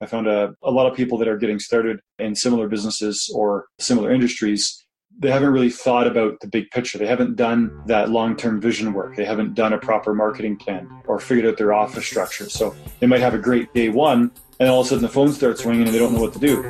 [0.00, 3.66] I found a, a lot of people that are getting started in similar businesses or
[3.78, 4.86] similar industries
[5.20, 6.96] they haven't really thought about the big picture.
[6.96, 9.16] They haven't done that long term vision work.
[9.16, 12.48] They haven't done a proper marketing plan or figured out their office structure.
[12.48, 14.30] So they might have a great day one,
[14.60, 16.38] and all of a sudden the phone starts ringing and they don't know what to
[16.38, 16.62] do.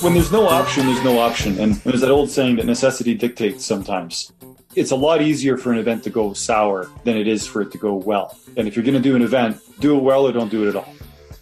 [0.00, 1.58] When there's no option, there's no option.
[1.58, 4.32] And there's that old saying that necessity dictates sometimes.
[4.78, 7.72] It's a lot easier for an event to go sour than it is for it
[7.72, 8.38] to go well.
[8.56, 10.68] And if you're going to do an event, do it well or don't do it
[10.68, 10.94] at all.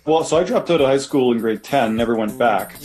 [0.07, 2.77] Well, so I dropped out of high school in grade 10, never went back.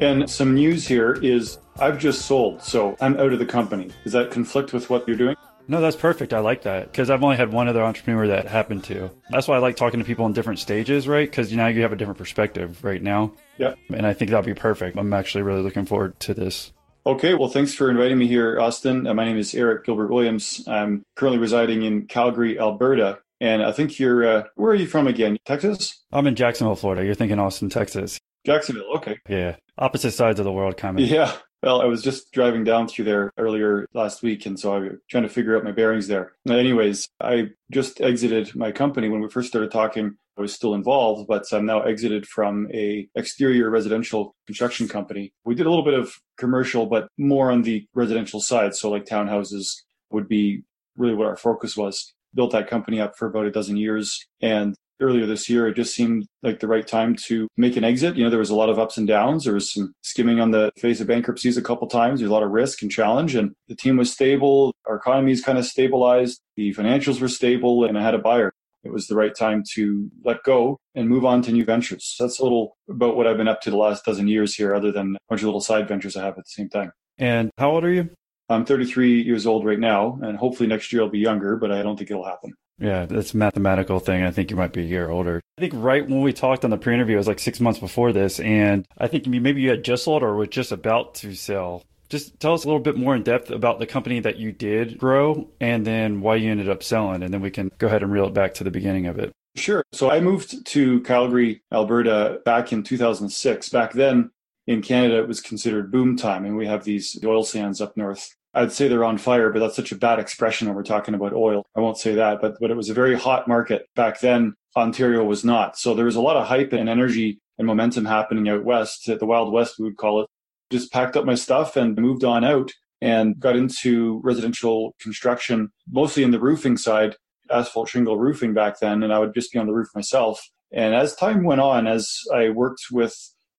[0.00, 3.90] And some news here is I've just sold, so I'm out of the company.
[4.04, 5.36] Does that conflict with what you're doing?
[5.68, 6.32] No, that's perfect.
[6.32, 9.10] I like that because I've only had one other entrepreneur that happened to.
[9.28, 11.28] That's why I like talking to people in different stages, right?
[11.28, 13.32] Because you now you have a different perspective right now.
[13.58, 13.74] Yeah.
[13.92, 14.96] And I think that'll be perfect.
[14.98, 16.72] I'm actually really looking forward to this.
[17.04, 19.06] Okay, well, thanks for inviting me here, Austin.
[19.06, 20.64] Uh, my name is Eric Gilbert Williams.
[20.68, 23.18] I'm currently residing in Calgary, Alberta.
[23.40, 25.36] And I think you're, uh, where are you from again?
[25.44, 26.00] Texas?
[26.12, 27.04] I'm in Jacksonville, Florida.
[27.04, 28.20] You're thinking Austin, Texas.
[28.46, 29.18] Jacksonville, okay.
[29.28, 29.56] Yeah.
[29.78, 31.06] Opposite sides of the world, kind of.
[31.08, 31.32] Yeah.
[31.62, 34.92] Well, I was just driving down through there earlier last week, and so I was
[35.08, 36.32] trying to figure out my bearings there.
[36.48, 40.16] Anyways, I just exited my company when we first started talking.
[40.38, 45.32] I was still involved, but I'm now exited from a exterior residential construction company.
[45.44, 48.74] We did a little bit of commercial, but more on the residential side.
[48.74, 49.68] So like townhouses
[50.10, 50.62] would be
[50.96, 54.26] really what our focus was built that company up for about a dozen years.
[54.40, 58.16] And earlier this year, it just seemed like the right time to make an exit.
[58.16, 59.44] You know, there was a lot of ups and downs.
[59.44, 62.20] There was some skimming on the face of bankruptcies a couple times.
[62.20, 64.74] There's a lot of risk and challenge, and the team was stable.
[64.86, 66.40] Our economy is kind of stabilized.
[66.56, 68.52] The financials were stable, and I had a buyer.
[68.84, 72.16] It was the right time to let go and move on to new ventures.
[72.18, 74.90] That's a little about what I've been up to the last dozen years here, other
[74.90, 76.92] than a bunch of little side ventures I have at the same time.
[77.18, 78.10] And how old are you?
[78.48, 81.82] I'm 33 years old right now, and hopefully next year I'll be younger, but I
[81.82, 82.52] don't think it'll happen.
[82.78, 84.24] Yeah, that's a mathematical thing.
[84.24, 85.40] I think you might be a year older.
[85.56, 88.12] I think right when we talked on the pre-interview, it was like six months before
[88.12, 91.84] this, and I think maybe you had just sold or were just about to sell.
[92.12, 94.98] Just tell us a little bit more in depth about the company that you did
[94.98, 98.12] grow, and then why you ended up selling, and then we can go ahead and
[98.12, 99.32] reel it back to the beginning of it.
[99.56, 99.82] Sure.
[99.92, 103.70] So I moved to Calgary, Alberta, back in 2006.
[103.70, 104.30] Back then,
[104.66, 108.36] in Canada, it was considered boom time, and we have these oil sands up north
[108.54, 111.32] I'd say they're on fire, but that's such a bad expression when we're talking about
[111.32, 111.64] oil.
[111.74, 114.54] I won't say that, but, but it was a very hot market back then.
[114.76, 115.78] Ontario was not.
[115.78, 119.24] So there was a lot of hype and energy and momentum happening out west, the
[119.24, 120.28] Wild West, we would call it.
[120.72, 126.22] Just packed up my stuff and moved on out and got into residential construction, mostly
[126.22, 127.16] in the roofing side,
[127.50, 129.02] asphalt shingle roofing back then.
[129.02, 130.40] And I would just be on the roof myself.
[130.72, 133.14] And as time went on, as I worked with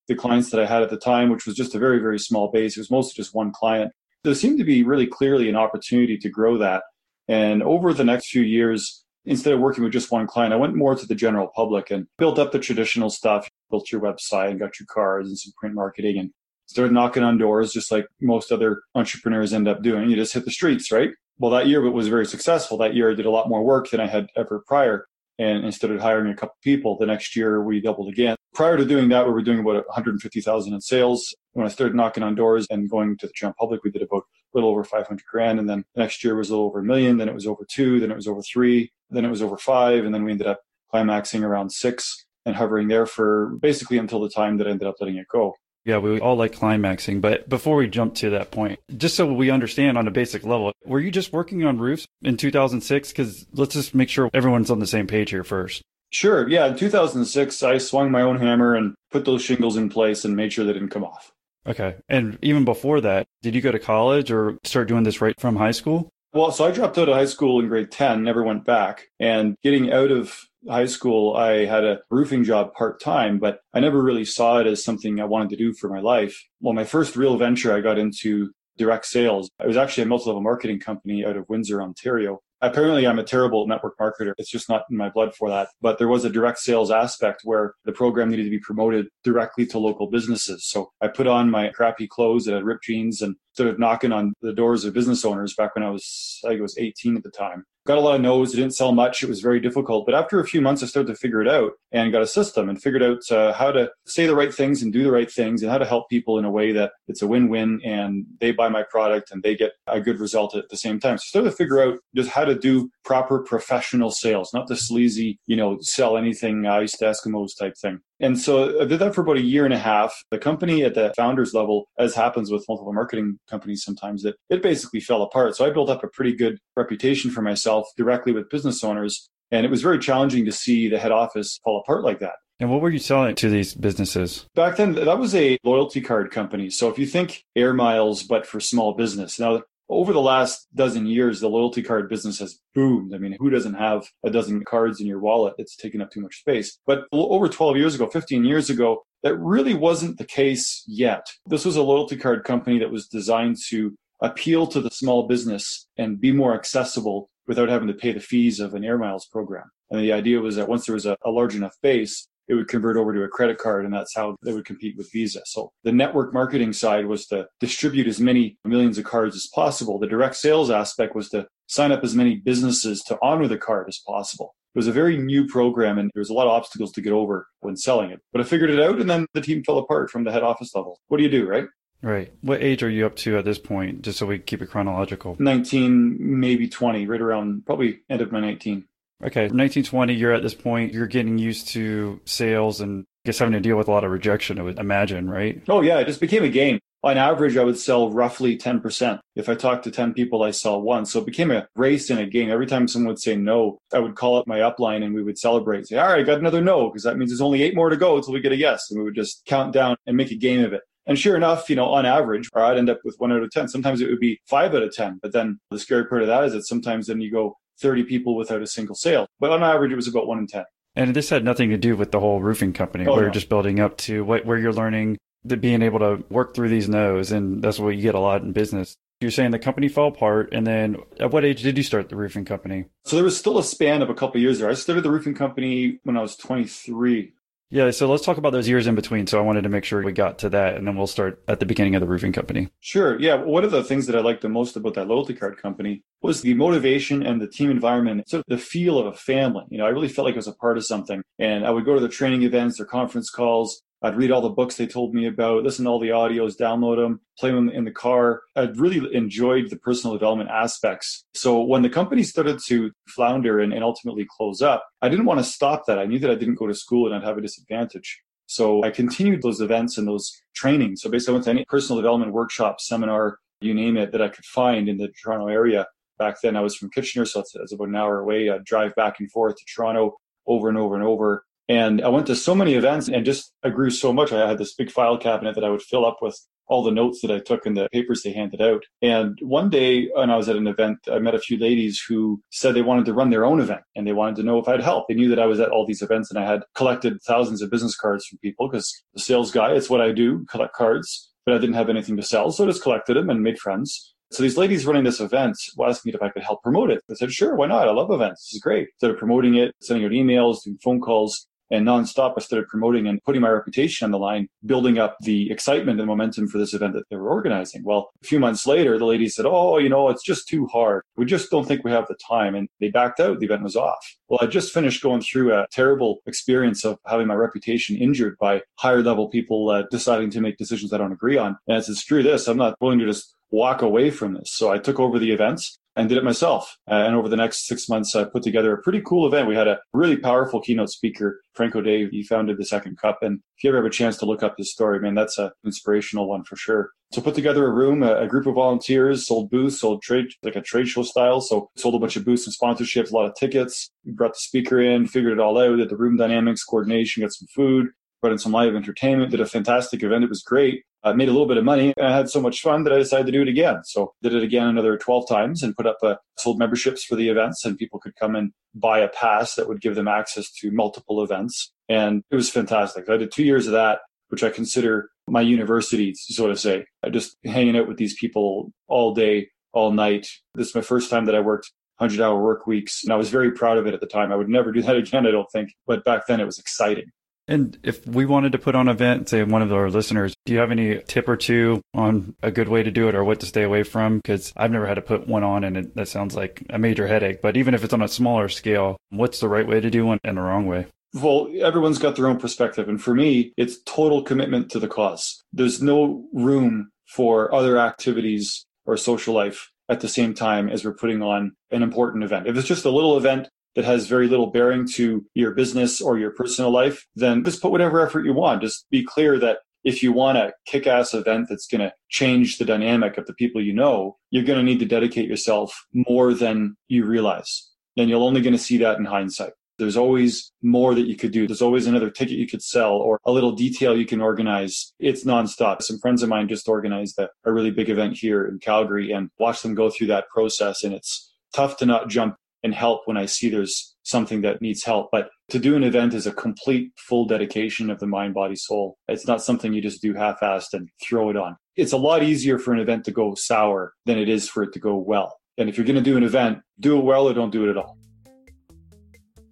[0.08, 2.52] the clients that I had at the time, which was just a very, very small
[2.52, 3.94] base, it was mostly just one client
[4.24, 6.84] there seemed to be really clearly an opportunity to grow that.
[7.28, 10.76] And over the next few years, instead of working with just one client, I went
[10.76, 14.60] more to the general public and built up the traditional stuff, built your website and
[14.60, 16.32] got your cards and some print marketing and
[16.66, 20.10] started knocking on doors just like most other entrepreneurs end up doing.
[20.10, 21.12] You just hit the streets, right?
[21.40, 22.78] Well, that year it was very successful.
[22.78, 25.08] That year I did a lot more work than I had ever prior
[25.40, 28.36] and instead of hiring a couple people, the next year we doubled again.
[28.54, 31.34] Prior to doing that, we were doing about 150,000 in sales.
[31.54, 34.24] When I started knocking on doors and going to the general public, we did about
[34.24, 35.60] a little over 500 grand.
[35.60, 37.18] And then the next year was a little over a million.
[37.18, 38.00] Then it was over two.
[38.00, 38.92] Then it was over three.
[39.10, 40.06] Then it was over five.
[40.06, 44.30] And then we ended up climaxing around six and hovering there for basically until the
[44.30, 45.56] time that I ended up letting it go.
[45.86, 47.20] Yeah, we all like climaxing.
[47.20, 50.72] But before we jump to that point, just so we understand on a basic level,
[50.86, 53.10] were you just working on roofs in 2006?
[53.10, 55.82] Because let's just make sure everyone's on the same page here first.
[56.12, 56.48] Sure.
[56.48, 56.68] Yeah.
[56.68, 60.54] In 2006, I swung my own hammer and put those shingles in place and made
[60.54, 61.32] sure they didn't come off.
[61.66, 61.96] Okay.
[62.08, 65.56] And even before that, did you go to college or start doing this right from
[65.56, 66.10] high school?
[66.34, 69.08] Well, so I dropped out of high school in grade 10, never went back.
[69.20, 73.80] And getting out of high school, I had a roofing job part time, but I
[73.80, 76.42] never really saw it as something I wanted to do for my life.
[76.62, 79.50] Well, my first real venture, I got into direct sales.
[79.60, 82.40] It was actually a multi level marketing company out of Windsor, Ontario.
[82.62, 84.34] Apparently, I'm a terrible network marketer.
[84.38, 85.68] It's just not in my blood for that.
[85.82, 89.66] But there was a direct sales aspect where the program needed to be promoted directly
[89.68, 90.66] to local businesses.
[90.66, 94.54] So I put on my crappy clothes had ripped jeans and started knocking on the
[94.54, 97.32] doors of business owners back when I was, I think it was 18 at the
[97.32, 98.52] time got a lot of no's.
[98.52, 99.24] Didn't sell much.
[99.24, 100.06] It was very difficult.
[100.06, 102.70] But after a few months, I started to figure it out and got a system
[102.70, 105.62] and figured out uh, how to say the right things and do the right things
[105.62, 108.70] and how to help people in a way that it's a win-win and they buy
[108.70, 111.18] my product and they get a good result at the same time.
[111.18, 114.76] So I started to figure out just how to do proper professional sales, not the
[114.76, 118.00] sleazy, you know, sell anything ice to Eskimos type thing.
[118.24, 120.24] And so I did that for about a year and a half.
[120.32, 124.64] The company at the founders level, as happens with multiple marketing companies sometimes, it, it
[124.64, 125.58] basically fell apart.
[125.58, 129.30] So I built up a pretty good reputation for myself directly with business owners.
[129.52, 132.36] And it was very challenging to see the head office fall apart like that.
[132.62, 134.46] And what were you selling to these businesses?
[134.56, 136.70] Back then, that was a loyalty card company.
[136.70, 139.38] So if you think air miles, but for small business.
[139.38, 143.14] Now, over the last dozen years, the loyalty card business has boomed.
[143.14, 145.56] I mean, who doesn't have a dozen cards in your wallet?
[145.58, 146.80] It's taken up too much space.
[146.86, 151.28] But over 12 years ago, 15 years ago, that really wasn't the case yet.
[151.46, 155.88] This was a loyalty card company that was designed to appeal to the small business
[155.98, 159.66] and be more accessible without having to pay the fees of an air miles program.
[159.92, 162.68] And the idea was that once there was a, a large enough base, it would
[162.68, 165.42] convert over to a credit card and that's how they would compete with Visa.
[165.46, 170.00] So the network marketing side was to distribute as many millions of cards as possible.
[170.00, 173.88] The direct sales aspect was to sign up as many businesses to honor the card
[173.88, 174.56] as possible.
[174.76, 177.14] It was a very new program and there was a lot of obstacles to get
[177.14, 178.20] over when selling it.
[178.32, 180.74] But I figured it out and then the team fell apart from the head office
[180.76, 181.00] level.
[181.08, 181.66] What do you do, right?
[182.02, 182.34] Right.
[182.42, 185.38] What age are you up to at this point, just so we keep it chronological?
[185.40, 188.86] 19, maybe 20, right around probably end of my 19.
[189.26, 193.54] Okay, 1920, you're at this point, you're getting used to sales and I guess having
[193.54, 195.64] to deal with a lot of rejection, I would imagine, right?
[195.70, 196.80] Oh, yeah, it just became a game.
[197.04, 199.20] On average, I would sell roughly 10%.
[199.38, 201.06] If I talked to 10 people, I sell one.
[201.06, 202.50] So it became a race and a game.
[202.50, 205.38] Every time someone would say no, I would call up my upline and we would
[205.38, 205.88] celebrate.
[205.88, 207.98] Say, all right, I got another no, because that means there's only eight more to
[207.98, 208.90] go until we get a yes.
[208.90, 210.82] And we would just count down and make a game of it.
[211.06, 213.68] And sure enough, you know, on average, I'd end up with one out of 10.
[213.68, 215.20] Sometimes it would be five out of 10.
[215.22, 218.36] But then the scary part of that is that sometimes then you go 30 people
[218.36, 219.28] without a single sale.
[219.40, 220.64] But on average, it was about one in 10.
[220.96, 223.08] And this had nothing to do with the whole roofing company.
[223.08, 223.32] Oh, we're no.
[223.32, 226.88] just building up to what, where you're learning that being able to work through these
[226.88, 227.32] no's.
[227.32, 228.96] And that's what you get a lot in business.
[229.20, 230.50] You're saying the company fell apart.
[230.52, 232.86] And then at what age did you start the roofing company?
[233.06, 234.70] So there was still a span of a couple of years there.
[234.70, 237.34] I started the roofing company when I was 23.
[237.74, 239.26] Yeah, so let's talk about those years in between.
[239.26, 241.60] So I wanted to make sure we got to that, and then we'll start at
[241.60, 242.70] the beginning of the roofing company.
[242.82, 243.20] Sure.
[243.20, 243.34] Yeah.
[243.34, 246.44] One of the things that I liked the most about that loyalty card company was
[246.44, 249.64] the motivation and the team environment, sort of the feel of a family.
[249.72, 251.24] You know, I really felt like I was a part of something.
[251.40, 254.50] And I would go to the training events or conference calls I'd read all the
[254.50, 257.86] books they told me about, listen to all the audios, download them, play them in
[257.86, 258.42] the car.
[258.56, 261.24] I'd really enjoyed the personal development aspects.
[261.34, 265.40] So when the company started to flounder and, and ultimately close up, I didn't want
[265.40, 266.00] to stop that.
[266.00, 268.22] I knew that I didn't go to school and I'd have a disadvantage.
[268.46, 271.02] So I continued those events and those trainings.
[271.02, 274.28] So basically I went to any personal development workshop, seminar, you name it, that I
[274.28, 275.88] could find in the Toronto area.
[276.20, 278.50] Back then I was from Kitchener, so it's, it's about an hour away.
[278.50, 282.28] I'd drive back and forth to Toronto over and over and over and I went
[282.28, 284.32] to so many events and just I grew so much.
[284.32, 286.38] I had this big file cabinet that I would fill up with
[286.68, 288.84] all the notes that I took and the papers they handed out.
[289.02, 292.42] And one day when I was at an event, I met a few ladies who
[292.52, 294.82] said they wanted to run their own event and they wanted to know if I'd
[294.82, 295.08] help.
[295.08, 297.70] They knew that I was at all these events and I had collected thousands of
[297.70, 301.54] business cards from people because the sales guy, it's what I do, collect cards, but
[301.54, 302.52] I didn't have anything to sell.
[302.52, 304.14] So I just collected them and made friends.
[304.32, 307.04] So these ladies running this event asked me if I could help promote it.
[307.12, 307.88] I said, sure, why not?
[307.88, 308.48] I love events.
[308.48, 308.88] This is great.
[308.98, 313.20] Started promoting it, sending out emails, doing phone calls and nonstop, I started promoting and
[313.24, 316.94] putting my reputation on the line, building up the excitement and momentum for this event
[316.94, 317.84] that they were organizing.
[317.84, 321.02] Well, a few months later, the ladies said, Oh, you know, it's just too hard.
[321.18, 322.54] We just don't think we have the time.
[322.54, 323.40] And they backed out.
[323.40, 324.16] The event was off.
[324.28, 328.62] Well, I just finished going through a terrible experience of having my reputation injured by
[328.76, 331.58] higher level people uh, deciding to make decisions I don't agree on.
[331.68, 332.48] And I said, screw this.
[332.48, 334.52] I'm not willing to just walk away from this.
[334.52, 336.78] So I took over the events and did it myself.
[336.90, 339.48] Uh, and over the next six months, I put together a pretty cool event.
[339.48, 342.10] We had a really powerful keynote speaker, Frank O'Dea.
[342.10, 343.20] He founded the Second Cup.
[343.22, 345.52] And if you ever have a chance to look up his story, man, that's an
[345.66, 346.90] inspirational one for sure.
[347.12, 350.56] So put together a room, a, a, group of volunteers, sold booths, sold trade, like
[350.56, 351.42] a trade show style.
[351.42, 353.92] So sold a bunch of booths and sponsorships, a lot of tickets.
[354.04, 357.32] We brought the speaker in, figured it all out, did the room dynamics, coordination, got
[357.32, 360.24] some food, brought in some live entertainment, did a fantastic event.
[360.24, 360.84] It was great.
[361.04, 362.98] I made a little bit of money and I had so much fun that I
[362.98, 363.84] decided to do it again.
[363.84, 367.28] So did it again another 12 times and put up a sold memberships for the
[367.30, 370.72] events and people could come and buy a pass that would give them access to
[370.72, 371.74] multiple events.
[371.90, 373.10] And it was fantastic.
[373.10, 376.86] I did two years of that, which I consider my university, so to say.
[377.04, 380.28] I just hanging out with these people all day, all night.
[380.56, 383.04] This is my first time that I worked 100 hour work weeks.
[383.04, 384.32] And I was very proud of it at the time.
[384.32, 385.70] I would never do that again, I don't think.
[385.86, 387.12] But back then it was exciting.
[387.48, 390.54] And if we wanted to put on an event, say one of our listeners, do
[390.54, 393.42] you have any tip or two on a good way to do it or what
[393.42, 394.18] to stay away from?
[394.18, 397.08] Because I've never had to put one on and it, that sounds like a major
[397.08, 397.42] headache.
[397.42, 400.20] But even if it's on a smaller scale, what's the right way to do one
[400.24, 400.88] and the wrong way?
[401.14, 402.88] Well, everyone's got their own perspective.
[402.88, 405.44] And for me, it's total commitment to the cause.
[405.52, 410.94] There's no room for other activities or social life at the same time as we're
[410.94, 412.48] putting on an important event.
[412.48, 416.18] If it's just a little event that has very little bearing to your business or
[416.18, 418.62] your personal life, then just put whatever effort you want.
[418.62, 422.58] Just be clear that if you want a kick ass event that's going to change
[422.58, 426.34] the dynamic of the people you know, you're going to need to dedicate yourself more
[426.34, 427.70] than you realize.
[427.98, 429.52] And you're only going to see that in hindsight.
[429.80, 431.48] There's always more that you could do.
[431.48, 434.94] There's always another ticket you could sell or a little detail you can organize.
[435.00, 435.82] It's nonstop.
[435.82, 439.30] Some friends of mine just organized a, a really big event here in Calgary and
[439.40, 440.84] watch them go through that process.
[440.84, 444.84] And it's tough to not jump and help when I see there's something that needs
[444.84, 445.10] help.
[445.12, 448.98] But to do an event is a complete full dedication of the mind, body, soul.
[449.08, 451.58] It's not something you just do half assed and throw it on.
[451.76, 454.74] It's a lot easier for an event to go sour than it is for it
[454.74, 455.38] to go well.
[455.58, 457.70] And if you're going to do an event, do it well or don't do it
[457.70, 457.98] at all.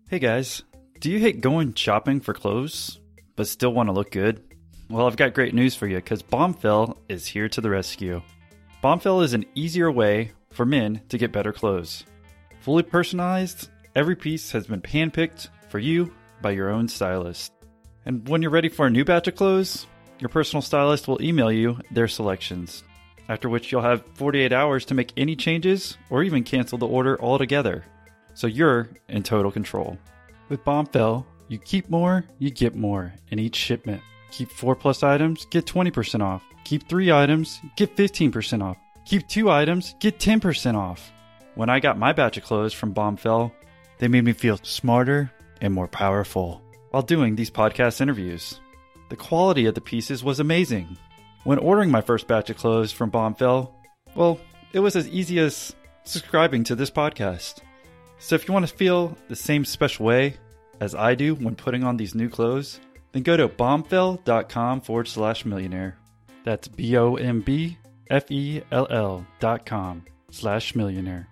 [0.09, 0.63] Hey guys,
[0.99, 2.99] do you hate going shopping for clothes
[3.35, 4.43] but still want to look good?
[4.89, 8.21] Well, I've got great news for you because Bombfell is here to the rescue.
[8.83, 12.03] Bombfell is an easier way for men to get better clothes.
[12.61, 16.13] Fully personalized, every piece has been handpicked for you
[16.43, 17.51] by your own stylist.
[18.05, 19.87] And when you're ready for a new batch of clothes,
[20.19, 22.83] your personal stylist will email you their selections,
[23.27, 27.19] after which you'll have 48 hours to make any changes or even cancel the order
[27.19, 27.83] altogether
[28.35, 29.97] so you're in total control.
[30.47, 34.03] With Bombfell, you keep more, you get more in each shipment.
[34.29, 36.43] Keep 4 plus items, get 20% off.
[36.63, 38.77] Keep 3 items, get 15% off.
[39.05, 41.11] Keep 2 items, get 10% off.
[41.55, 43.51] When I got my batch of clothes from Bombfell,
[43.97, 48.59] they made me feel smarter and more powerful while doing these podcast interviews.
[49.09, 50.97] The quality of the pieces was amazing.
[51.43, 53.73] When ordering my first batch of clothes from Bombfell,
[54.15, 54.39] well,
[54.71, 57.59] it was as easy as subscribing to this podcast.
[58.19, 60.35] So if you want to feel the same special way
[60.79, 62.79] as I do when putting on these new clothes,
[63.11, 65.97] then go to bombfell.com forward slash millionaire.
[66.45, 67.77] That's B O M B
[68.09, 71.27] F E L L dot com slash millionaire.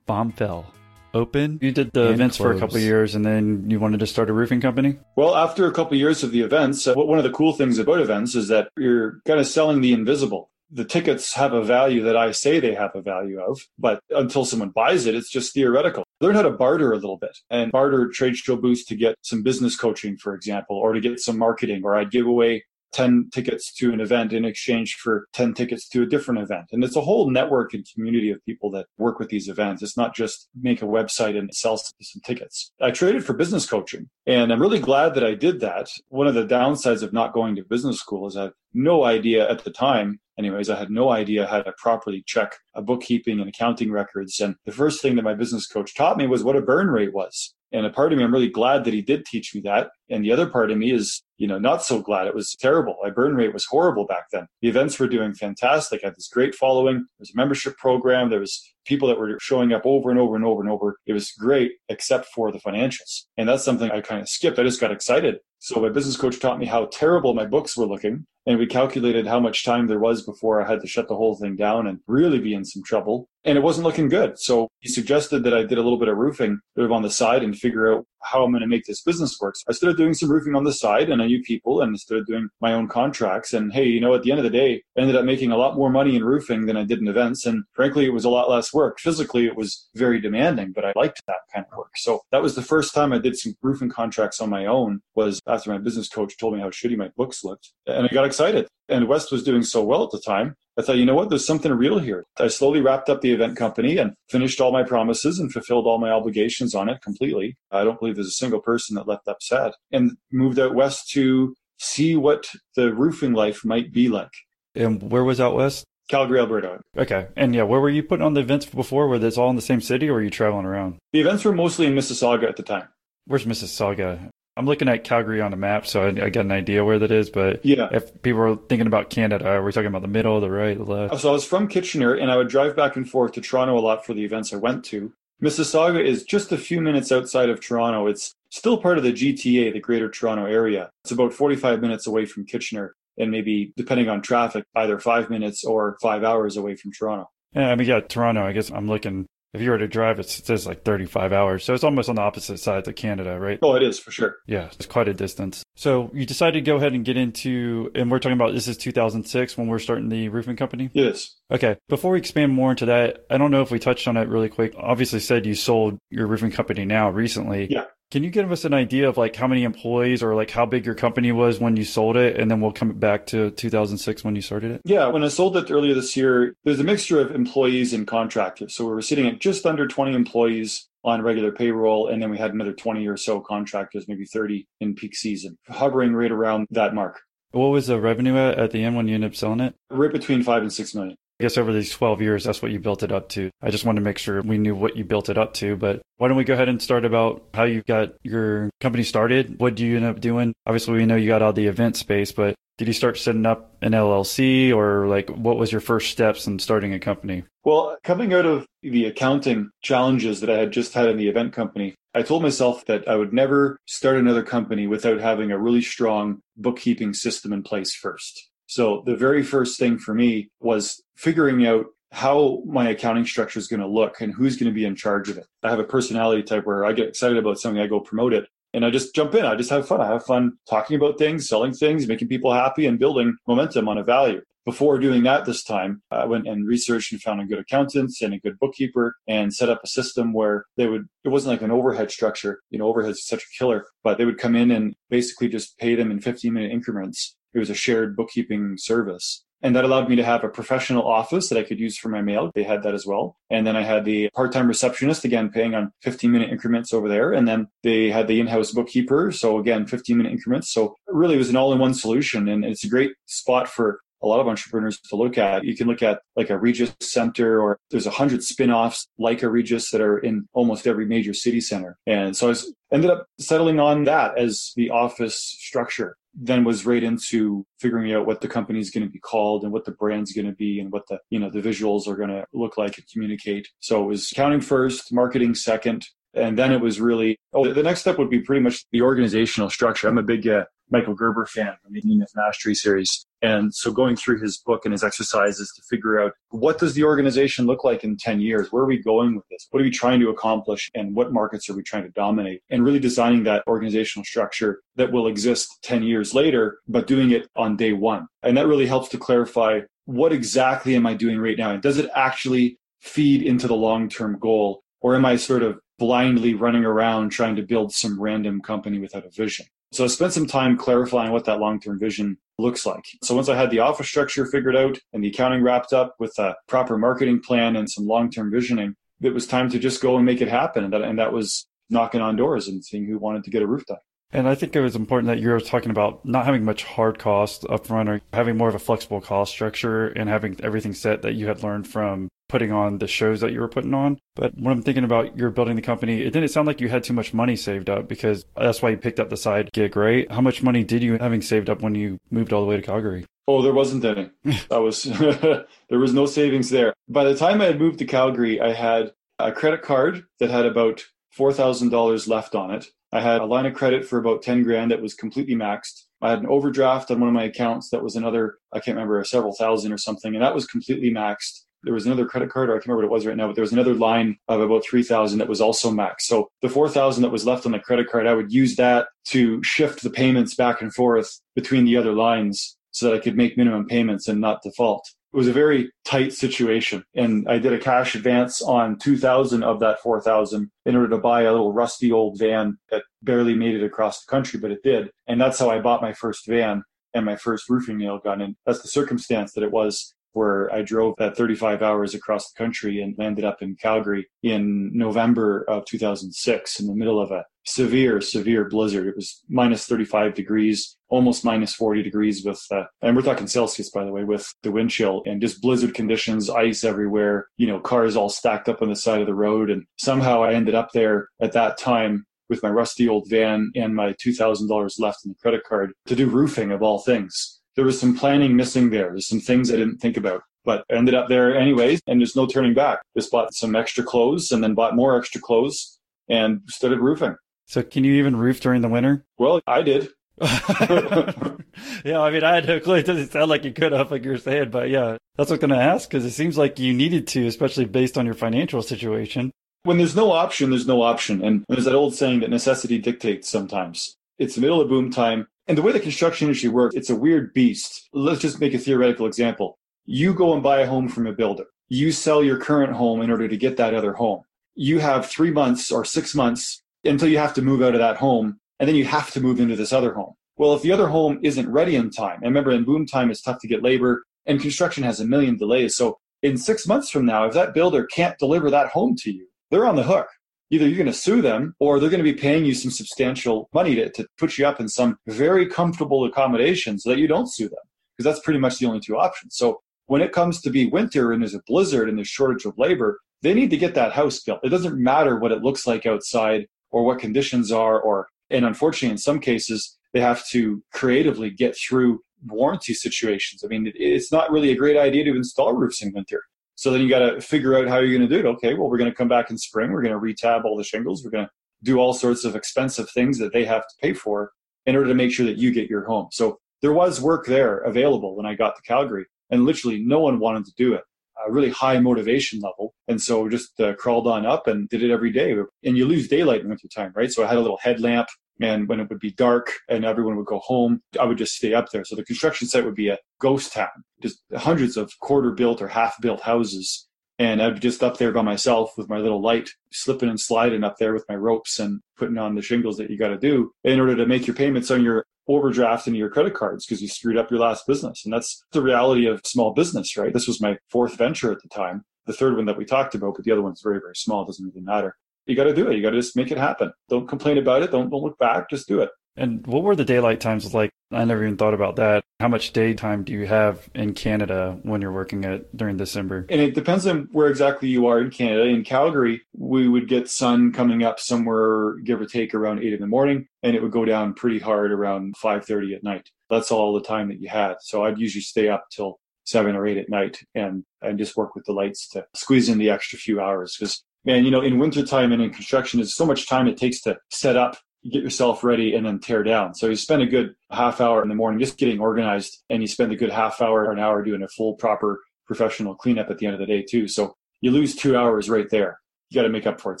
[0.08, 0.66] Bombfell.
[1.12, 1.60] Open.
[1.62, 2.46] You did the events close.
[2.46, 4.98] for a couple years and then you wanted to start a roofing company?
[5.14, 7.78] Well, after a couple of years of the events, uh, one of the cool things
[7.78, 12.02] about events is that you're kind of selling the invisible the tickets have a value
[12.02, 15.54] that I say they have a value of, but until someone buys it, it's just
[15.54, 16.04] theoretical.
[16.20, 19.44] Learn how to barter a little bit and barter trade show booths to get some
[19.44, 23.72] business coaching, for example, or to get some marketing, or I'd give away 10 tickets
[23.74, 26.66] to an event in exchange for 10 tickets to a different event.
[26.72, 29.82] And it's a whole network and community of people that work with these events.
[29.82, 32.72] It's not just make a website and sell some tickets.
[32.80, 35.88] I traded for business coaching and I'm really glad that I did that.
[36.08, 39.50] One of the downsides of not going to business school is I had no idea
[39.50, 43.48] at the time anyways, I had no idea how to properly check a bookkeeping and
[43.48, 44.40] accounting records.
[44.40, 47.14] And the first thing that my business coach taught me was what a burn rate
[47.14, 47.54] was.
[47.74, 49.88] And a part of me, I'm really glad that he did teach me that.
[50.08, 52.28] And the other part of me is, you know, not so glad.
[52.28, 52.96] It was terrible.
[53.02, 54.46] My burn rate was horrible back then.
[54.62, 56.00] The events were doing fantastic.
[56.02, 56.98] I had this great following.
[56.98, 58.30] There was a membership program.
[58.30, 60.96] There was people that were showing up over and over and over and over.
[61.04, 63.24] It was great, except for the financials.
[63.36, 64.60] And that's something I kind of skipped.
[64.60, 65.38] I just got excited.
[65.58, 69.26] So my business coach taught me how terrible my books were looking and we calculated
[69.26, 72.00] how much time there was before I had to shut the whole thing down and
[72.06, 73.28] really be in some trouble.
[73.46, 74.38] And it wasn't looking good.
[74.38, 77.10] So he suggested that I did a little bit of roofing sort of on the
[77.10, 79.54] side and figure out how I'm going to make this business work.
[79.56, 81.98] So I started doing some roofing on the side and I knew people and I
[81.98, 83.52] started doing my own contracts.
[83.52, 85.58] And hey, you know, at the end of the day, I ended up making a
[85.58, 87.44] lot more money in roofing than I did in events.
[87.44, 88.98] And frankly, it was a lot less work.
[88.98, 91.92] Physically, it was very demanding, but I liked that kind of work.
[91.96, 95.40] So that was the first time I did some roofing contracts on my own was
[95.46, 97.72] after my business coach told me how shitty my books looked.
[97.86, 98.66] And I got excited.
[98.88, 100.56] And West was doing so well at the time.
[100.76, 101.28] I thought, you know what?
[101.28, 102.24] There's something real here.
[102.38, 105.98] I slowly wrapped up the event company and finished all my promises and fulfilled all
[105.98, 107.56] my obligations on it completely.
[107.70, 111.54] I don't believe there's a single person that left upset and moved out west to
[111.78, 114.32] see what the roofing life might be like.
[114.74, 115.84] And where was out west?
[116.10, 116.80] Calgary, Alberta.
[116.98, 117.28] Okay.
[117.36, 119.06] And yeah, where were you putting on the events before?
[119.08, 120.96] Were this all in the same city or were you traveling around?
[121.12, 122.88] The events were mostly in Mississauga at the time.
[123.26, 124.28] Where's Mississauga?
[124.56, 127.10] I'm looking at Calgary on a map, so I, I got an idea where that
[127.10, 127.28] is.
[127.28, 130.50] But yeah, if people are thinking about Canada, are we talking about the middle, the
[130.50, 131.20] right, the left?
[131.20, 133.80] So I was from Kitchener, and I would drive back and forth to Toronto a
[133.80, 135.12] lot for the events I went to.
[135.42, 138.06] Mississauga is just a few minutes outside of Toronto.
[138.06, 140.90] It's still part of the GTA, the Greater Toronto Area.
[141.02, 145.64] It's about 45 minutes away from Kitchener, and maybe depending on traffic, either five minutes
[145.64, 147.28] or five hours away from Toronto.
[147.52, 148.44] Yeah, I mean, yeah, Toronto.
[148.44, 151.64] I guess I'm looking if you were to drive, it says like 35 hours.
[151.64, 153.58] So it's almost on the opposite side of Canada, right?
[153.62, 154.36] Oh, it is for sure.
[154.46, 155.62] Yeah, it's quite a distance.
[155.76, 158.76] So you decided to go ahead and get into, and we're talking about this is
[158.76, 160.90] 2006 when we're starting the roofing company?
[160.92, 161.36] Yes.
[161.50, 161.76] Okay.
[161.88, 164.48] Before we expand more into that, I don't know if we touched on it really
[164.48, 164.74] quick.
[164.76, 167.68] Obviously, said you sold your roofing company now recently.
[167.70, 167.84] Yeah.
[168.14, 170.86] Can you give us an idea of like how many employees or like how big
[170.86, 172.38] your company was when you sold it?
[172.38, 174.82] And then we'll come back to 2006 when you started it.
[174.84, 175.08] Yeah.
[175.08, 178.76] When I sold it earlier this year, there's a mixture of employees and contractors.
[178.76, 182.06] So we were sitting at just under 20 employees on regular payroll.
[182.06, 186.14] And then we had another 20 or so contractors, maybe 30 in peak season, hovering
[186.14, 187.20] right around that mark.
[187.50, 189.74] What was the revenue at, at the end when you ended up selling it?
[189.90, 191.16] Right between five and six million.
[191.40, 193.50] I guess over these 12 years, that's what you built it up to.
[193.60, 195.74] I just wanted to make sure we knew what you built it up to.
[195.74, 199.58] But why don't we go ahead and start about how you got your company started?
[199.58, 200.54] What do you end up doing?
[200.64, 203.76] Obviously, we know you got all the event space, but did you start setting up
[203.82, 207.44] an LLC or like what was your first steps in starting a company?
[207.64, 211.52] Well, coming out of the accounting challenges that I had just had in the event
[211.52, 215.82] company, I told myself that I would never start another company without having a really
[215.82, 218.50] strong bookkeeping system in place first.
[218.66, 223.66] So the very first thing for me was figuring out how my accounting structure is
[223.66, 225.46] going to look and who's going to be in charge of it.
[225.62, 228.46] I have a personality type where I get excited about something, I go promote it,
[228.72, 229.44] and I just jump in.
[229.44, 230.00] I just have fun.
[230.00, 233.98] I have fun talking about things, selling things, making people happy, and building momentum on
[233.98, 234.42] a value.
[234.64, 238.32] Before doing that this time, I went and researched and found a good accountant and
[238.32, 241.70] a good bookkeeper and set up a system where they would, it wasn't like an
[241.70, 242.60] overhead structure.
[242.70, 245.78] You know, overhead's is such a killer, but they would come in and basically just
[245.78, 247.36] pay them in 15 minute increments.
[247.54, 249.44] It was a shared bookkeeping service.
[249.64, 252.20] And that allowed me to have a professional office that I could use for my
[252.20, 252.50] mail.
[252.54, 253.38] They had that as well.
[253.48, 257.08] And then I had the part time receptionist, again, paying on 15 minute increments over
[257.08, 257.32] there.
[257.32, 259.32] And then they had the in house bookkeeper.
[259.32, 260.70] So again, 15 minute increments.
[260.70, 262.46] So really it was an all in one solution.
[262.46, 265.64] And it's a great spot for a lot of entrepreneurs to look at.
[265.64, 269.48] You can look at like a Regus Center, or there's a hundred spin-offs like a
[269.48, 271.96] Regus that are in almost every major city center.
[272.06, 272.54] And so I
[272.92, 278.26] ended up settling on that as the office structure then was right into figuring out
[278.26, 280.80] what the company is going to be called and what the brand's going to be
[280.80, 283.68] and what the you know the visuals are going to look like and communicate.
[283.80, 288.00] So it was accounting first marketing second and then it was really oh the next
[288.00, 291.74] step would be pretty much the organizational structure i'm a big uh, michael gerber fan
[291.82, 295.82] from the myth mastery series and so going through his book and his exercises to
[295.82, 298.72] figure out what does the organization look like in 10 years?
[298.72, 299.68] Where are we going with this?
[299.70, 300.90] What are we trying to accomplish?
[300.94, 302.62] And what markets are we trying to dominate?
[302.70, 307.46] And really designing that organizational structure that will exist 10 years later, but doing it
[307.54, 308.28] on day one.
[308.42, 311.70] And that really helps to clarify what exactly am I doing right now?
[311.70, 314.80] And does it actually feed into the long term goal?
[315.02, 319.26] Or am I sort of blindly running around trying to build some random company without
[319.26, 319.66] a vision?
[319.92, 323.04] So I spent some time clarifying what that long term vision looks like.
[323.22, 326.36] So once I had the office structure figured out and the accounting wrapped up with
[326.38, 330.16] a proper marketing plan and some long term visioning, it was time to just go
[330.16, 330.84] and make it happen.
[330.84, 333.66] And that, and that was knocking on doors and seeing who wanted to get a
[333.66, 333.98] roof done.
[334.32, 337.20] And I think it was important that you were talking about not having much hard
[337.20, 341.34] cost upfront or having more of a flexible cost structure and having everything set that
[341.34, 344.18] you had learned from putting on the shows that you were putting on.
[344.34, 347.04] But when I'm thinking about you're building the company, it didn't sound like you had
[347.04, 350.30] too much money saved up because that's why you picked up the side gig, right?
[350.30, 352.82] How much money did you having saved up when you moved all the way to
[352.82, 353.26] Calgary?
[353.46, 354.30] Oh, there wasn't any.
[354.70, 355.02] that was
[355.88, 356.94] there was no savings there.
[357.08, 360.66] By the time I had moved to Calgary, I had a credit card that had
[360.66, 362.86] about four thousand dollars left on it.
[363.14, 366.02] I had a line of credit for about 10 grand that was completely maxed.
[366.20, 369.22] I had an overdraft on one of my accounts that was another, I can't remember,
[369.22, 371.60] several thousand or something, and that was completely maxed.
[371.84, 373.54] There was another credit card, or I can't remember what it was right now, but
[373.54, 376.22] there was another line of about 3,000 that was also maxed.
[376.22, 379.62] So the 4,000 that was left on the credit card, I would use that to
[379.62, 383.56] shift the payments back and forth between the other lines so that I could make
[383.56, 387.02] minimum payments and not default it was a very tight situation.
[387.16, 391.42] And I did a cash advance on 2000 of that 4000 in order to buy
[391.42, 395.10] a little rusty old van that barely made it across the country, but it did.
[395.26, 398.42] And that's how I bought my first van and my first roofing nail gun.
[398.42, 402.58] And that's the circumstance that it was where I drove that 35 hours across the
[402.58, 407.44] country and landed up in Calgary in November of 2006 in the middle of a
[407.66, 409.06] severe, severe blizzard.
[409.06, 413.90] It was minus 35 degrees, almost minus 40 degrees with, uh, and we're talking Celsius,
[413.90, 417.80] by the way, with the wind chill and just blizzard conditions, ice everywhere, you know,
[417.80, 419.70] cars all stacked up on the side of the road.
[419.70, 423.94] And somehow I ended up there at that time with my rusty old van and
[423.94, 427.60] my $2,000 left in the credit card to do roofing of all things.
[427.76, 429.10] There was some planning missing there.
[429.10, 432.34] There's some things I didn't think about but I ended up there anyways, and there's
[432.34, 433.00] no turning back.
[433.16, 437.36] Just bought some extra clothes and then bought more extra clothes and started roofing.
[437.66, 439.24] So can you even roof during the winter?
[439.38, 440.08] Well, I did.
[440.40, 442.96] yeah, I mean, I had no clue.
[442.96, 445.68] It doesn't sound like you could have, like you're saying, but yeah, that's what I'm
[445.68, 448.82] going to ask because it seems like you needed to, especially based on your financial
[448.82, 449.50] situation.
[449.84, 451.44] When there's no option, there's no option.
[451.44, 454.14] And there's that old saying that necessity dictates sometimes.
[454.38, 455.46] It's the middle of boom time.
[455.66, 458.08] And the way the construction industry works, it's a weird beast.
[458.12, 459.78] Let's just make a theoretical example.
[460.04, 461.64] You go and buy a home from a builder.
[461.88, 464.42] You sell your current home in order to get that other home.
[464.74, 468.16] You have three months or six months until you have to move out of that
[468.16, 468.58] home.
[468.78, 470.34] And then you have to move into this other home.
[470.56, 473.42] Well, if the other home isn't ready in time, and remember in boom time, it's
[473.42, 475.96] tough to get labor and construction has a million delays.
[475.96, 479.46] So in six months from now, if that builder can't deliver that home to you,
[479.70, 480.28] they're on the hook.
[480.70, 483.68] Either you're going to sue them or they're going to be paying you some substantial
[483.74, 487.52] money to, to put you up in some very comfortable accommodation so that you don't
[487.52, 487.78] sue them.
[488.16, 489.56] Because that's pretty much the only two options.
[489.56, 492.78] So when it comes to be winter and there's a blizzard and there's shortage of
[492.78, 494.60] labor, they need to get that house built.
[494.62, 499.10] It doesn't matter what it looks like outside or what conditions are or and unfortunately
[499.10, 503.62] in some cases they have to creatively get through warranty situations.
[503.64, 506.42] I mean, it's not really a great idea to install roofs in winter.
[506.76, 508.50] So then you got to figure out how you're going to do it.
[508.52, 509.92] Okay, well, we're going to come back in spring.
[509.92, 511.24] We're going to retab all the shingles.
[511.24, 511.50] We're going to
[511.82, 514.50] do all sorts of expensive things that they have to pay for
[514.86, 516.28] in order to make sure that you get your home.
[516.32, 520.38] So there was work there available when I got to Calgary, and literally no one
[520.38, 521.02] wanted to do it.
[521.46, 522.94] A really high motivation level.
[523.08, 525.52] And so just uh, crawled on up and did it every day.
[525.84, 527.30] And you lose daylight in wintertime, right?
[527.30, 528.28] So I had a little headlamp
[528.60, 531.74] and when it would be dark and everyone would go home, I would just stay
[531.74, 532.04] up there.
[532.04, 533.88] So the construction site would be a ghost town,
[534.22, 537.08] just hundreds of quarter built or half built houses.
[537.38, 540.84] And I'd be just up there by myself with my little light, slipping and sliding
[540.84, 543.72] up there with my ropes and putting on the shingles that you got to do
[543.82, 547.08] in order to make your payments on your overdraft into your credit cards because you
[547.08, 548.24] screwed up your last business.
[548.24, 550.32] And that's the reality of small business, right?
[550.32, 553.34] This was my fourth venture at the time, the third one that we talked about,
[553.34, 554.44] but the other one's very, very small.
[554.44, 555.96] It doesn't really matter you got to do it.
[555.96, 556.92] You got to just make it happen.
[557.08, 557.90] Don't complain about it.
[557.90, 558.70] Don't don't look back.
[558.70, 559.10] Just do it.
[559.36, 560.90] And what were the daylight times like?
[561.10, 562.24] I never even thought about that.
[562.40, 566.46] How much daytime do you have in Canada when you're working at during December?
[566.48, 568.64] And it depends on where exactly you are in Canada.
[568.64, 573.00] In Calgary, we would get sun coming up somewhere, give or take, around eight in
[573.00, 576.28] the morning, and it would go down pretty hard around five thirty at night.
[576.50, 577.76] That's all the time that you had.
[577.80, 581.54] So I'd usually stay up till seven or eight at night and and just work
[581.54, 584.78] with the lights to squeeze in the extra few hours because man, you know, in
[584.78, 587.76] wintertime and in construction, there's so much time it takes to set up,
[588.10, 589.74] get yourself ready, and then tear down.
[589.74, 592.88] So you spend a good half hour in the morning just getting organized, and you
[592.88, 596.38] spend a good half hour or an hour doing a full, proper professional cleanup at
[596.38, 597.08] the end of the day, too.
[597.08, 599.00] So you lose two hours right there.
[599.30, 600.00] You got to make up for it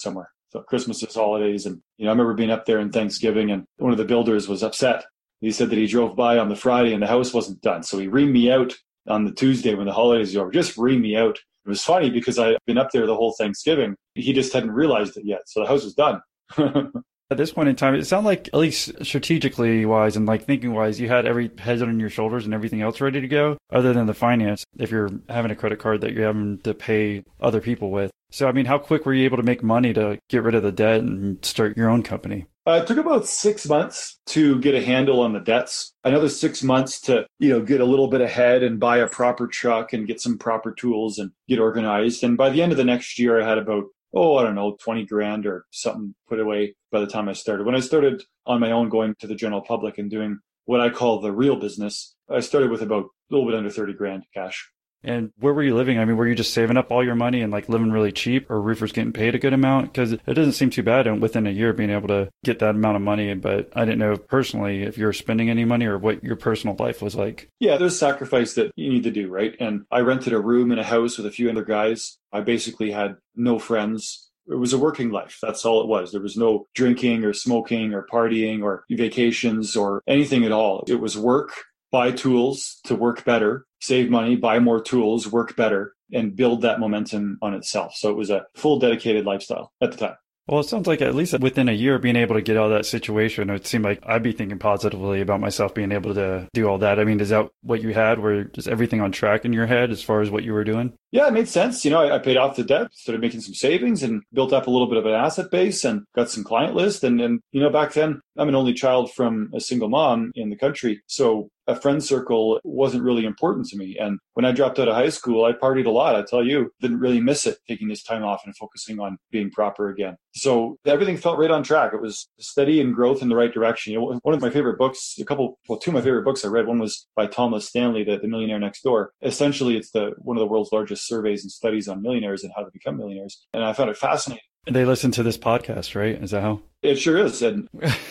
[0.00, 0.30] somewhere.
[0.50, 1.66] So Christmas is holidays.
[1.66, 4.48] And, you know, I remember being up there in Thanksgiving, and one of the builders
[4.48, 5.04] was upset.
[5.40, 7.82] He said that he drove by on the Friday and the house wasn't done.
[7.82, 8.74] So he reamed me out
[9.06, 10.50] on the Tuesday when the holidays are over.
[10.50, 13.96] Just reamed me out it was funny because I'd been up there the whole Thanksgiving.
[14.14, 15.42] He just hadn't realized it yet.
[15.46, 16.20] So the house was done.
[17.30, 20.74] At this point in time, it sounded like, at least strategically wise and like thinking
[20.74, 23.94] wise, you had every head on your shoulders and everything else ready to go, other
[23.94, 27.62] than the finance, if you're having a credit card that you're having to pay other
[27.62, 28.10] people with.
[28.30, 30.62] So, I mean, how quick were you able to make money to get rid of
[30.62, 32.46] the debt and start your own company?
[32.66, 35.92] Uh, it took about six months to get a handle on the debts.
[36.02, 39.46] Another six months to, you know, get a little bit ahead and buy a proper
[39.46, 42.24] truck and get some proper tools and get organized.
[42.24, 44.78] And by the end of the next year, I had about, oh, I don't know,
[44.82, 47.66] 20 grand or something put away by the time I started.
[47.66, 50.88] When I started on my own, going to the general public and doing what I
[50.88, 54.70] call the real business, I started with about a little bit under 30 grand cash.
[55.04, 55.98] And where were you living?
[55.98, 58.50] I mean, were you just saving up all your money and like living really cheap,
[58.50, 59.92] or roofers getting paid a good amount?
[59.92, 62.74] Because it doesn't seem too bad and within a year being able to get that
[62.74, 63.34] amount of money.
[63.34, 66.76] But I didn't know personally if you were spending any money or what your personal
[66.78, 67.48] life was like.
[67.60, 69.54] Yeah, there's sacrifice that you need to do, right?
[69.60, 72.18] And I rented a room in a house with a few other guys.
[72.32, 74.30] I basically had no friends.
[74.46, 75.38] It was a working life.
[75.40, 76.12] That's all it was.
[76.12, 80.84] There was no drinking or smoking or partying or vacations or anything at all.
[80.86, 81.52] It was work
[81.94, 86.80] buy tools to work better, save money, buy more tools, work better, and build that
[86.80, 87.94] momentum on itself.
[87.94, 90.16] So it was a full dedicated lifestyle at the time.
[90.48, 92.76] Well, it sounds like at least within a year being able to get out of
[92.76, 96.66] that situation, it seemed like I'd be thinking positively about myself being able to do
[96.66, 96.98] all that.
[96.98, 98.18] I mean, is that what you had?
[98.18, 100.94] Where just everything on track in your head as far as what you were doing?
[101.14, 101.84] Yeah, it made sense.
[101.84, 104.66] You know, I, I, paid off the debt, started making some savings, and built up
[104.66, 107.04] a little bit of an asset base, and got some client list.
[107.04, 110.50] And and you know, back then I'm an only child from a single mom in
[110.50, 113.96] the country, so a friend circle wasn't really important to me.
[113.98, 116.16] And when I dropped out of high school, I partied a lot.
[116.16, 119.50] I tell you, didn't really miss it, taking this time off and focusing on being
[119.50, 120.16] proper again.
[120.34, 121.92] So everything felt right on track.
[121.94, 123.92] It was steady and growth in the right direction.
[123.92, 126.44] You know, one of my favorite books, a couple, well, two of my favorite books
[126.44, 126.66] I read.
[126.66, 129.12] One was by Thomas Stanley, the, the Millionaire Next Door.
[129.22, 132.62] Essentially, it's the one of the world's largest surveys and studies on millionaires and how
[132.62, 133.46] to become millionaires.
[133.52, 134.42] And I found it fascinating.
[134.66, 136.22] They listen to this podcast, right?
[136.22, 136.62] Is that how?
[136.82, 137.42] It sure is.
[137.42, 137.68] And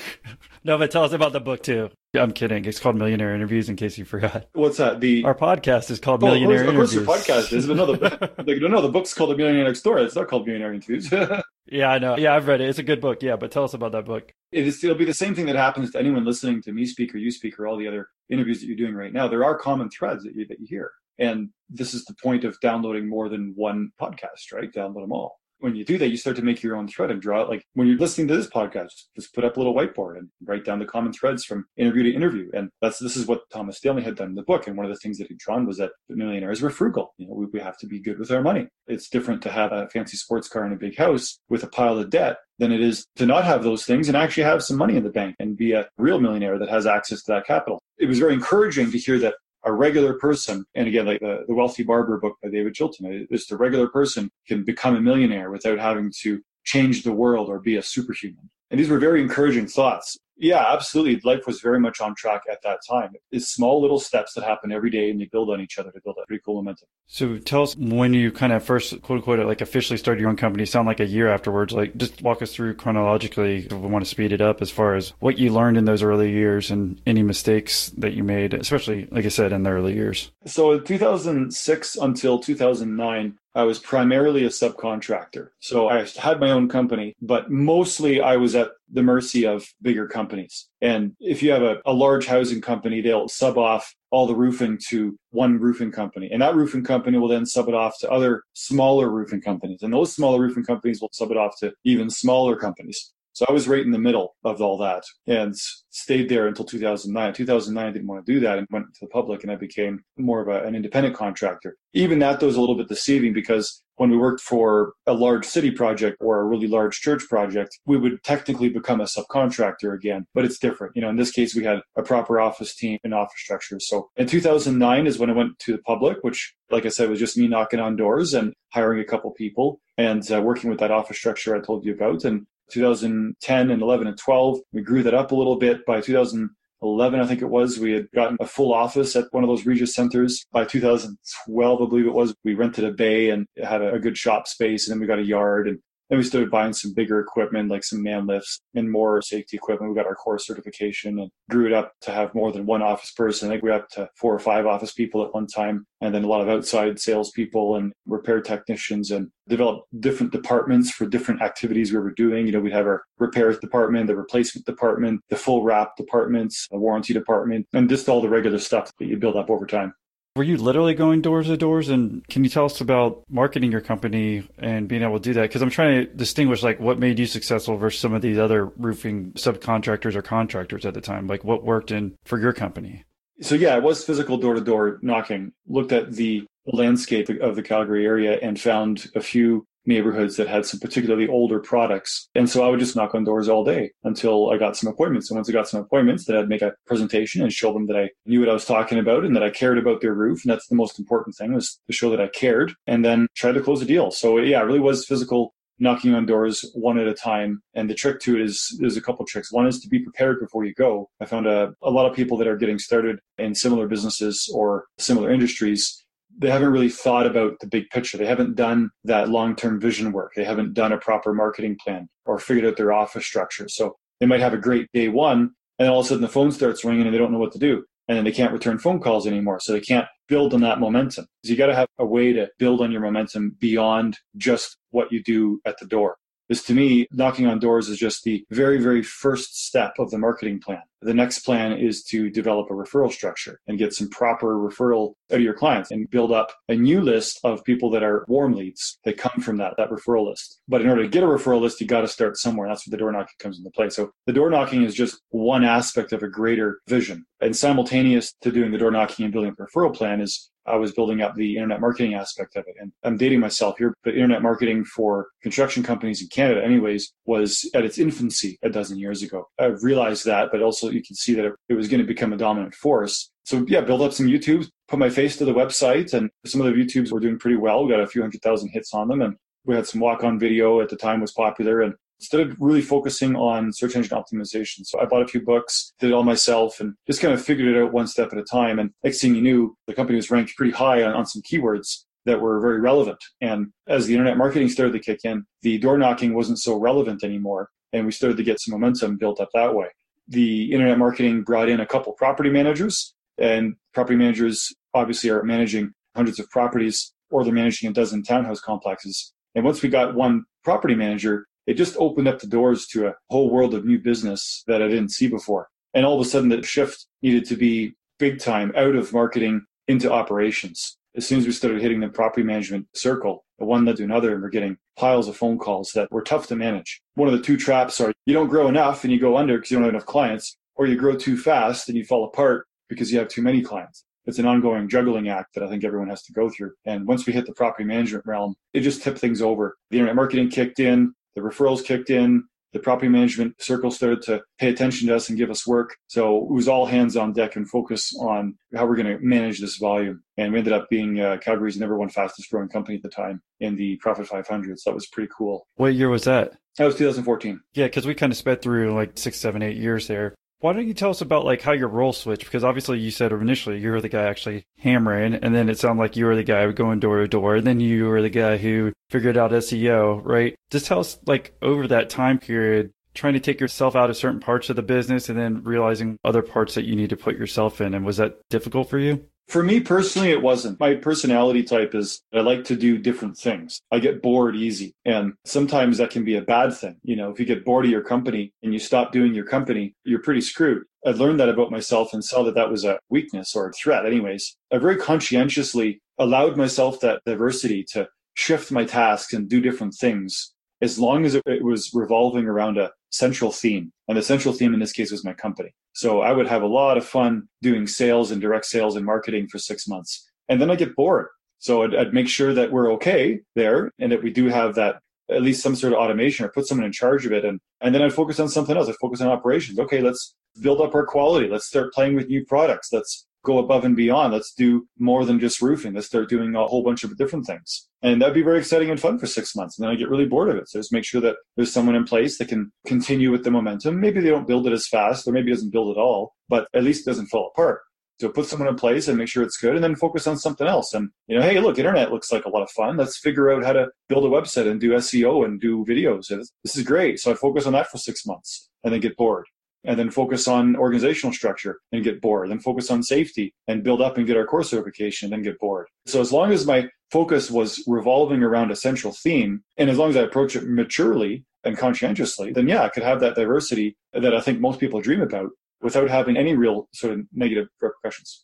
[0.63, 1.89] no, but tell us about the book too.
[2.15, 2.65] I'm kidding.
[2.65, 3.69] It's called Millionaire Interviews.
[3.69, 4.99] In case you forgot, what's that?
[4.99, 7.01] The our podcast is called oh, Millionaire of course, Interviews.
[7.01, 9.81] Of course, your podcast is, but no, the, no, the book's called The Millionaire Next
[9.81, 9.99] Door.
[9.99, 11.11] It's not called Millionaire Interviews.
[11.65, 12.15] yeah, I know.
[12.17, 12.69] Yeah, I've read it.
[12.69, 13.23] It's a good book.
[13.23, 14.31] Yeah, but tell us about that book.
[14.51, 17.15] It is, it'll be the same thing that happens to anyone listening to me speak
[17.15, 19.27] or you speak or all the other interviews that you're doing right now.
[19.27, 22.59] There are common threads that you that you hear, and this is the point of
[22.61, 24.71] downloading more than one podcast, right?
[24.71, 27.21] Download them all when you do that, you start to make your own thread and
[27.21, 27.47] draw it.
[27.47, 30.65] Like when you're listening to this podcast, just put up a little whiteboard and write
[30.65, 32.51] down the common threads from interview to interview.
[32.53, 34.67] And that's this is what Thomas Stanley had done in the book.
[34.67, 37.13] And one of the things that he'd drawn was that millionaires were frugal.
[37.17, 38.67] You know, we, we have to be good with our money.
[38.87, 41.97] It's different to have a fancy sports car and a big house with a pile
[41.97, 44.97] of debt than it is to not have those things and actually have some money
[44.97, 47.81] in the bank and be a real millionaire that has access to that capital.
[47.97, 51.53] It was very encouraging to hear that a regular person, and again, like the, the
[51.53, 55.79] Wealthy Barber book by David Chilton, just a regular person can become a millionaire without
[55.79, 58.49] having to change the world or be a superhuman.
[58.71, 60.17] And these were very encouraging thoughts.
[60.37, 61.21] Yeah, absolutely.
[61.23, 63.13] Life was very much on track at that time.
[63.31, 66.01] It's small little steps that happen every day and they build on each other to
[66.03, 66.87] build a pretty cool momentum.
[67.07, 70.35] So tell us when you kind of first, quote unquote, like officially started your own
[70.35, 71.73] company, sound like a year afterwards.
[71.73, 73.67] Like just walk us through chronologically.
[73.69, 76.31] We want to speed it up as far as what you learned in those early
[76.31, 80.31] years and any mistakes that you made, especially, like I said, in the early years.
[80.45, 85.49] So 2006 until 2009, I was primarily a subcontractor.
[85.59, 90.07] So I had my own company, but mostly I was at the mercy of bigger
[90.07, 90.69] companies.
[90.81, 94.79] And if you have a, a, large housing company, they'll sub off all the roofing
[94.89, 96.29] to one roofing company.
[96.31, 99.83] And that roofing company will then sub it off to other smaller roofing companies.
[99.83, 103.13] And those smaller roofing companies will sub it off to even smaller companies.
[103.33, 105.55] So I was right in the middle of all that and
[105.89, 107.33] stayed there until 2009.
[107.33, 110.03] 2009, I didn't want to do that and went to the public and I became
[110.17, 111.75] more of a, an independent contractor.
[111.93, 115.45] Even that though was a little bit deceiving because when we worked for a large
[115.45, 120.25] city project or a really large church project, we would technically become a subcontractor again,
[120.33, 120.95] but it's different.
[120.95, 123.79] You know, in this case, we had a proper office team and office structure.
[123.79, 127.19] So in 2009 is when I went to the public, which, like I said, was
[127.19, 130.91] just me knocking on doors and hiring a couple people and uh, working with that
[130.91, 132.23] office structure I told you about.
[132.25, 134.59] And 2010 and 11 and 12.
[134.71, 135.85] We grew that up a little bit.
[135.85, 139.49] By 2011, I think it was, we had gotten a full office at one of
[139.49, 140.45] those Regus centers.
[140.51, 144.47] By 2012, I believe it was, we rented a bay and had a, good shop
[144.47, 144.87] space.
[144.87, 145.79] And then we got a yard and
[146.13, 149.91] then we started buying some bigger equipment, like some man lifts and more safety equipment.
[149.91, 153.09] We got our COR certification and grew it up to have more than one office
[153.13, 153.49] person.
[153.49, 156.13] I think we got up to four or five office people at one time, and
[156.13, 161.41] then a lot of outside salespeople and repair technicians, and developed different departments for different
[161.41, 162.45] activities we were doing.
[162.45, 166.77] You know, we'd have our repairs department, the replacement department, the full wrap departments, the
[166.77, 169.95] warranty department, and just all the regular stuff that you build up over time.
[170.35, 171.89] Were you literally going doors to doors?
[171.89, 175.43] And can you tell us about marketing your company and being able to do that?
[175.43, 178.65] Because I'm trying to distinguish like what made you successful versus some of these other
[178.65, 181.27] roofing subcontractors or contractors at the time.
[181.27, 183.03] Like what worked in for your company?
[183.41, 185.51] So yeah, it was physical door to door knocking.
[185.67, 190.65] Looked at the landscape of the Calgary area and found a few neighborhoods that had
[190.65, 192.29] some particularly older products.
[192.35, 195.29] And so I would just knock on doors all day until I got some appointments.
[195.29, 197.97] And once I got some appointments, then I'd make a presentation and show them that
[197.97, 200.43] I knew what I was talking about and that I cared about their roof.
[200.43, 203.51] And that's the most important thing was to show that I cared and then try
[203.51, 204.11] to close a deal.
[204.11, 207.61] So yeah, it really was physical knocking on doors one at a time.
[207.73, 209.51] And the trick to it is there's a couple tricks.
[209.51, 211.09] One is to be prepared before you go.
[211.19, 214.85] I found a, a lot of people that are getting started in similar businesses or
[214.97, 216.02] similar industries
[216.37, 218.17] they haven't really thought about the big picture.
[218.17, 220.33] They haven't done that long term vision work.
[220.35, 223.67] They haven't done a proper marketing plan or figured out their office structure.
[223.69, 226.51] So they might have a great day one, and all of a sudden the phone
[226.51, 227.83] starts ringing and they don't know what to do.
[228.07, 229.59] And then they can't return phone calls anymore.
[229.61, 231.25] So they can't build on that momentum.
[231.43, 235.11] So you got to have a way to build on your momentum beyond just what
[235.11, 236.17] you do at the door.
[236.49, 240.17] This to me, knocking on doors is just the very, very first step of the
[240.17, 240.81] marketing plan.
[241.01, 245.37] The next plan is to develop a referral structure and get some proper referral out
[245.37, 248.99] of your clients and build up a new list of people that are warm leads
[249.03, 250.59] that come from that, that referral list.
[250.67, 252.67] But in order to get a referral list, you got to start somewhere.
[252.67, 253.89] That's where the door knocking comes into play.
[253.89, 257.25] So the door knocking is just one aspect of a greater vision.
[257.41, 260.93] And simultaneous to doing the door knocking and building a referral plan is I was
[260.93, 262.75] building up the internet marketing aspect of it.
[262.79, 267.69] And I'm dating myself here, but internet marketing for construction companies in Canada, anyways, was
[267.73, 269.47] at its infancy a dozen years ago.
[269.59, 272.37] I realized that, but also you can see that it, was going to become a
[272.37, 273.31] dominant force.
[273.45, 276.67] So yeah, build up some YouTubes, put my face to the website, and some of
[276.67, 277.83] the YouTubes were doing pretty well.
[277.83, 280.81] We got a few hundred thousand hits on them, and we had some walk-on video
[280.81, 281.93] at the time was popular, and
[282.23, 284.85] started really focusing on search engine optimization.
[284.85, 287.67] So I bought a few books, did it all myself, and just kind of figured
[287.67, 288.79] it out one step at a time.
[288.79, 292.03] And next thing you knew, the company was ranked pretty high on, on some keywords
[292.25, 293.17] that were very relevant.
[293.41, 297.23] And as the internet marketing started to kick in, the door knocking wasn't so relevant
[297.23, 297.69] anymore.
[297.91, 299.87] And we started to get some momentum built up that way.
[300.27, 305.91] The internet marketing brought in a couple property managers, and property managers obviously are managing
[306.15, 309.33] hundreds of properties or they're managing a dozen townhouse complexes.
[309.55, 313.15] And once we got one property manager, it just opened up the doors to a
[313.29, 315.69] whole world of new business that I didn't see before.
[315.93, 319.65] And all of a sudden, the shift needed to be big time out of marketing
[319.87, 320.97] into operations.
[321.15, 324.41] as soon as we started hitting the property management circle, one led to another, and
[324.41, 327.01] we're getting piles of phone calls that were tough to manage.
[327.15, 329.71] One of the two traps are you don't grow enough and you go under because
[329.71, 333.11] you don't have enough clients, or you grow too fast and you fall apart because
[333.11, 334.05] you have too many clients.
[334.25, 336.71] It's an ongoing juggling act that I think everyone has to go through.
[336.85, 339.77] And once we hit the property management realm, it just tipped things over.
[339.91, 342.43] The internet marketing kicked in, the referrals kicked in,
[342.73, 345.95] the property management circle started to pay attention to us and give us work.
[346.07, 349.59] So it was all hands on deck and focus on how we're going to manage
[349.59, 350.23] this volume.
[350.37, 353.41] And we ended up being uh, Calgary's number one fastest growing company at the time
[353.59, 354.79] in the Profit 500.
[354.79, 355.67] So that was pretty cool.
[355.75, 356.53] What year was that?
[356.77, 357.61] That was 2014.
[357.75, 360.33] Yeah, because we kind of sped through like six, seven, eight years there.
[360.63, 362.45] Why don't you tell us about like how your role switched?
[362.45, 366.01] Because obviously you said initially you were the guy actually hammering, and then it sounded
[366.01, 368.55] like you were the guy going door to door, and then you were the guy
[368.55, 370.55] who figured out SEO, right?
[370.71, 374.39] Just tell us like over that time period, trying to take yourself out of certain
[374.39, 377.81] parts of the business and then realizing other parts that you need to put yourself
[377.81, 377.93] in.
[377.93, 379.25] And was that difficult for you?
[379.47, 380.79] For me personally, it wasn't.
[380.79, 383.81] My personality type is I like to do different things.
[383.91, 384.93] I get bored easy.
[385.05, 386.97] And sometimes that can be a bad thing.
[387.03, 389.95] You know, if you get bored of your company and you stop doing your company,
[390.05, 390.83] you're pretty screwed.
[391.05, 394.05] I learned that about myself and saw that that was a weakness or a threat,
[394.05, 394.55] anyways.
[394.71, 400.53] I very conscientiously allowed myself that diversity to shift my tasks and do different things
[400.83, 403.93] as long as it, was revolving around a central theme.
[404.07, 405.73] And the central theme in this case was my company.
[405.93, 409.47] So I would have a lot of fun doing sales and direct sales and marketing
[409.47, 410.29] for six months.
[410.49, 411.27] And then I get bored.
[411.59, 414.99] So I'd, I'd make sure that we're okay there and that we do have that
[415.29, 417.45] at least some sort of automation or put someone in charge of it.
[417.45, 418.89] And, and then I'd focus on something else.
[418.89, 419.79] I'd focus on operations.
[419.79, 421.47] Okay, let's build up our quality.
[421.47, 422.89] Let's start playing with new products.
[422.91, 424.33] Let's go above and beyond.
[424.33, 425.93] Let's do more than just roofing.
[425.93, 427.87] Let's start doing a whole bunch of different things.
[428.01, 429.77] And that'd be very exciting and fun for six months.
[429.77, 430.69] And then I get really bored of it.
[430.69, 433.99] So just make sure that there's someone in place that can continue with the momentum.
[433.99, 436.83] Maybe they don't build it as fast or maybe doesn't build at all, but at
[436.83, 437.81] least it doesn't fall apart.
[438.21, 440.67] So put someone in place and make sure it's good and then focus on something
[440.67, 440.93] else.
[440.93, 442.95] And, you know, hey, look, internet looks like a lot of fun.
[442.95, 446.27] Let's figure out how to build a website and do SEO and do videos.
[446.63, 447.19] This is great.
[447.19, 449.45] So I focus on that for six months and then get bored
[449.83, 454.01] and then focus on organizational structure and get bored, then focus on safety and build
[454.01, 455.87] up and get our COR certification and then get bored.
[456.05, 460.09] So as long as my focus was revolving around a central theme, and as long
[460.09, 464.33] as I approach it maturely and conscientiously, then yeah, I could have that diversity that
[464.33, 465.49] I think most people dream about
[465.81, 468.43] without having any real sort of negative repercussions.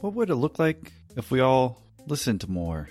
[0.00, 2.88] What would it look like if we all listened more?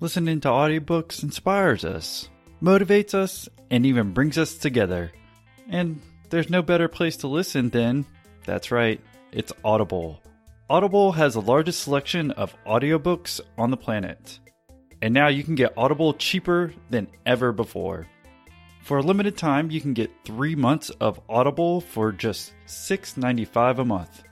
[0.00, 2.28] Listening to audiobooks inspires us,
[2.62, 5.12] motivates us, and even brings us together.
[5.68, 8.06] And there's no better place to listen than,
[8.44, 9.00] that's right,
[9.32, 10.20] it's Audible.
[10.68, 14.38] Audible has the largest selection of audiobooks on the planet.
[15.02, 18.06] And now you can get Audible cheaper than ever before.
[18.82, 23.84] For a limited time, you can get three months of Audible for just $6.95 a
[23.84, 24.22] month.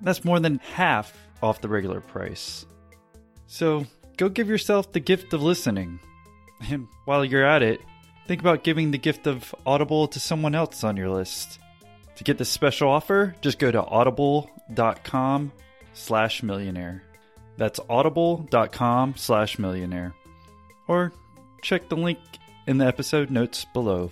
[0.00, 2.66] That's more than half off the regular price.
[3.46, 6.00] So go give yourself the gift of listening.
[6.70, 7.80] And while you're at it,
[8.26, 11.58] think about giving the gift of Audible to someone else on your list.
[12.16, 15.52] To get this special offer, just go to audible.com
[15.92, 17.02] slash millionaire.
[17.56, 20.14] That's audible.com slash millionaire.
[20.88, 21.12] Or
[21.62, 22.18] check the link
[22.66, 24.10] in the episode notes below.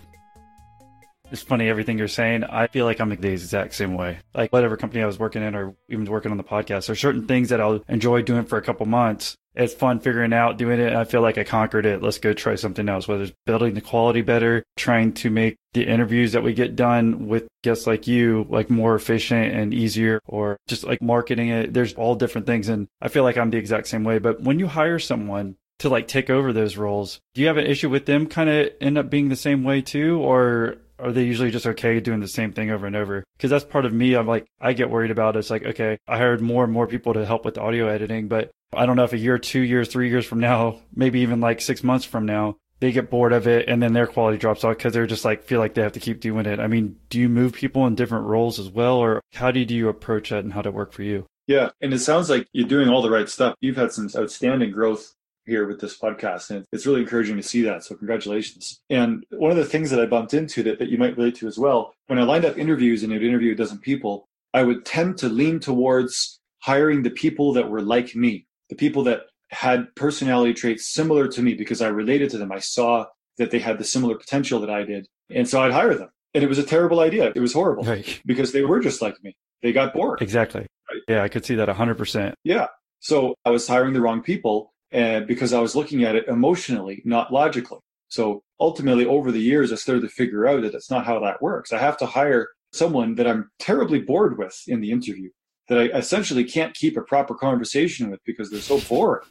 [1.31, 2.45] It's funny everything you're saying.
[2.45, 4.19] I feel like I'm the exact same way.
[4.35, 7.27] Like whatever company I was working in or even working on the podcast, there's certain
[7.27, 10.93] things that I'll enjoy doing for a couple months it's fun figuring out doing it.
[10.95, 12.03] I feel like I conquered it.
[12.03, 15.87] Let's go try something else, whether it's building the quality better, trying to make the
[15.87, 20.57] interviews that we get done with guests like you, like more efficient and easier, or
[20.69, 21.75] just like marketing it.
[21.75, 22.69] There's all different things.
[22.69, 24.19] And I feel like I'm the exact same way.
[24.19, 27.67] But when you hire someone to like take over those roles, do you have an
[27.67, 30.19] issue with them kind of end up being the same way too?
[30.21, 33.25] Or are they usually just okay doing the same thing over and over?
[33.37, 34.15] Because that's part of me.
[34.15, 35.37] I'm like, I get worried about.
[35.37, 38.51] It's like, okay, I hired more and more people to help with audio editing, but
[38.75, 41.61] I don't know if a year, two years, three years from now, maybe even like
[41.61, 44.77] six months from now, they get bored of it and then their quality drops off
[44.77, 46.59] because they're just like feel like they have to keep doing it.
[46.59, 49.89] I mean, do you move people in different roles as well, or how do you
[49.89, 51.27] approach that and how it work for you?
[51.47, 53.55] Yeah, and it sounds like you're doing all the right stuff.
[53.61, 57.63] You've had some outstanding growth here with this podcast, and it's really encouraging to see
[57.63, 57.85] that.
[57.85, 58.81] So, congratulations.
[58.91, 61.49] And one of the things that I bumped into that, that you might relate to
[61.49, 64.85] as well, when I lined up interviews and I'd interview a dozen people, I would
[64.85, 69.95] tend to lean towards hiring the people that were like me the people that had
[69.97, 72.51] personality traits similar to me because I related to them.
[72.51, 73.05] I saw
[73.37, 75.07] that they had the similar potential that I did.
[75.29, 76.09] And so I'd hire them.
[76.33, 77.33] And it was a terrible idea.
[77.35, 78.21] It was horrible right.
[78.27, 79.37] because they were just like me.
[79.61, 80.23] They got bored.
[80.23, 80.63] Exactly.
[80.91, 81.03] Right?
[81.07, 82.33] Yeah, I could see that 100%.
[82.45, 82.69] Yeah.
[83.01, 87.03] So I was hiring the wrong people and because I was looking at it emotionally,
[87.05, 87.81] not logically.
[88.09, 91.43] So ultimately, over the years, I started to figure out that that's not how that
[91.43, 91.75] works.
[91.75, 95.29] I have to hire someone that I'm terribly bored with in the interview
[95.69, 99.27] that I essentially can't keep a proper conversation with because they're so boring.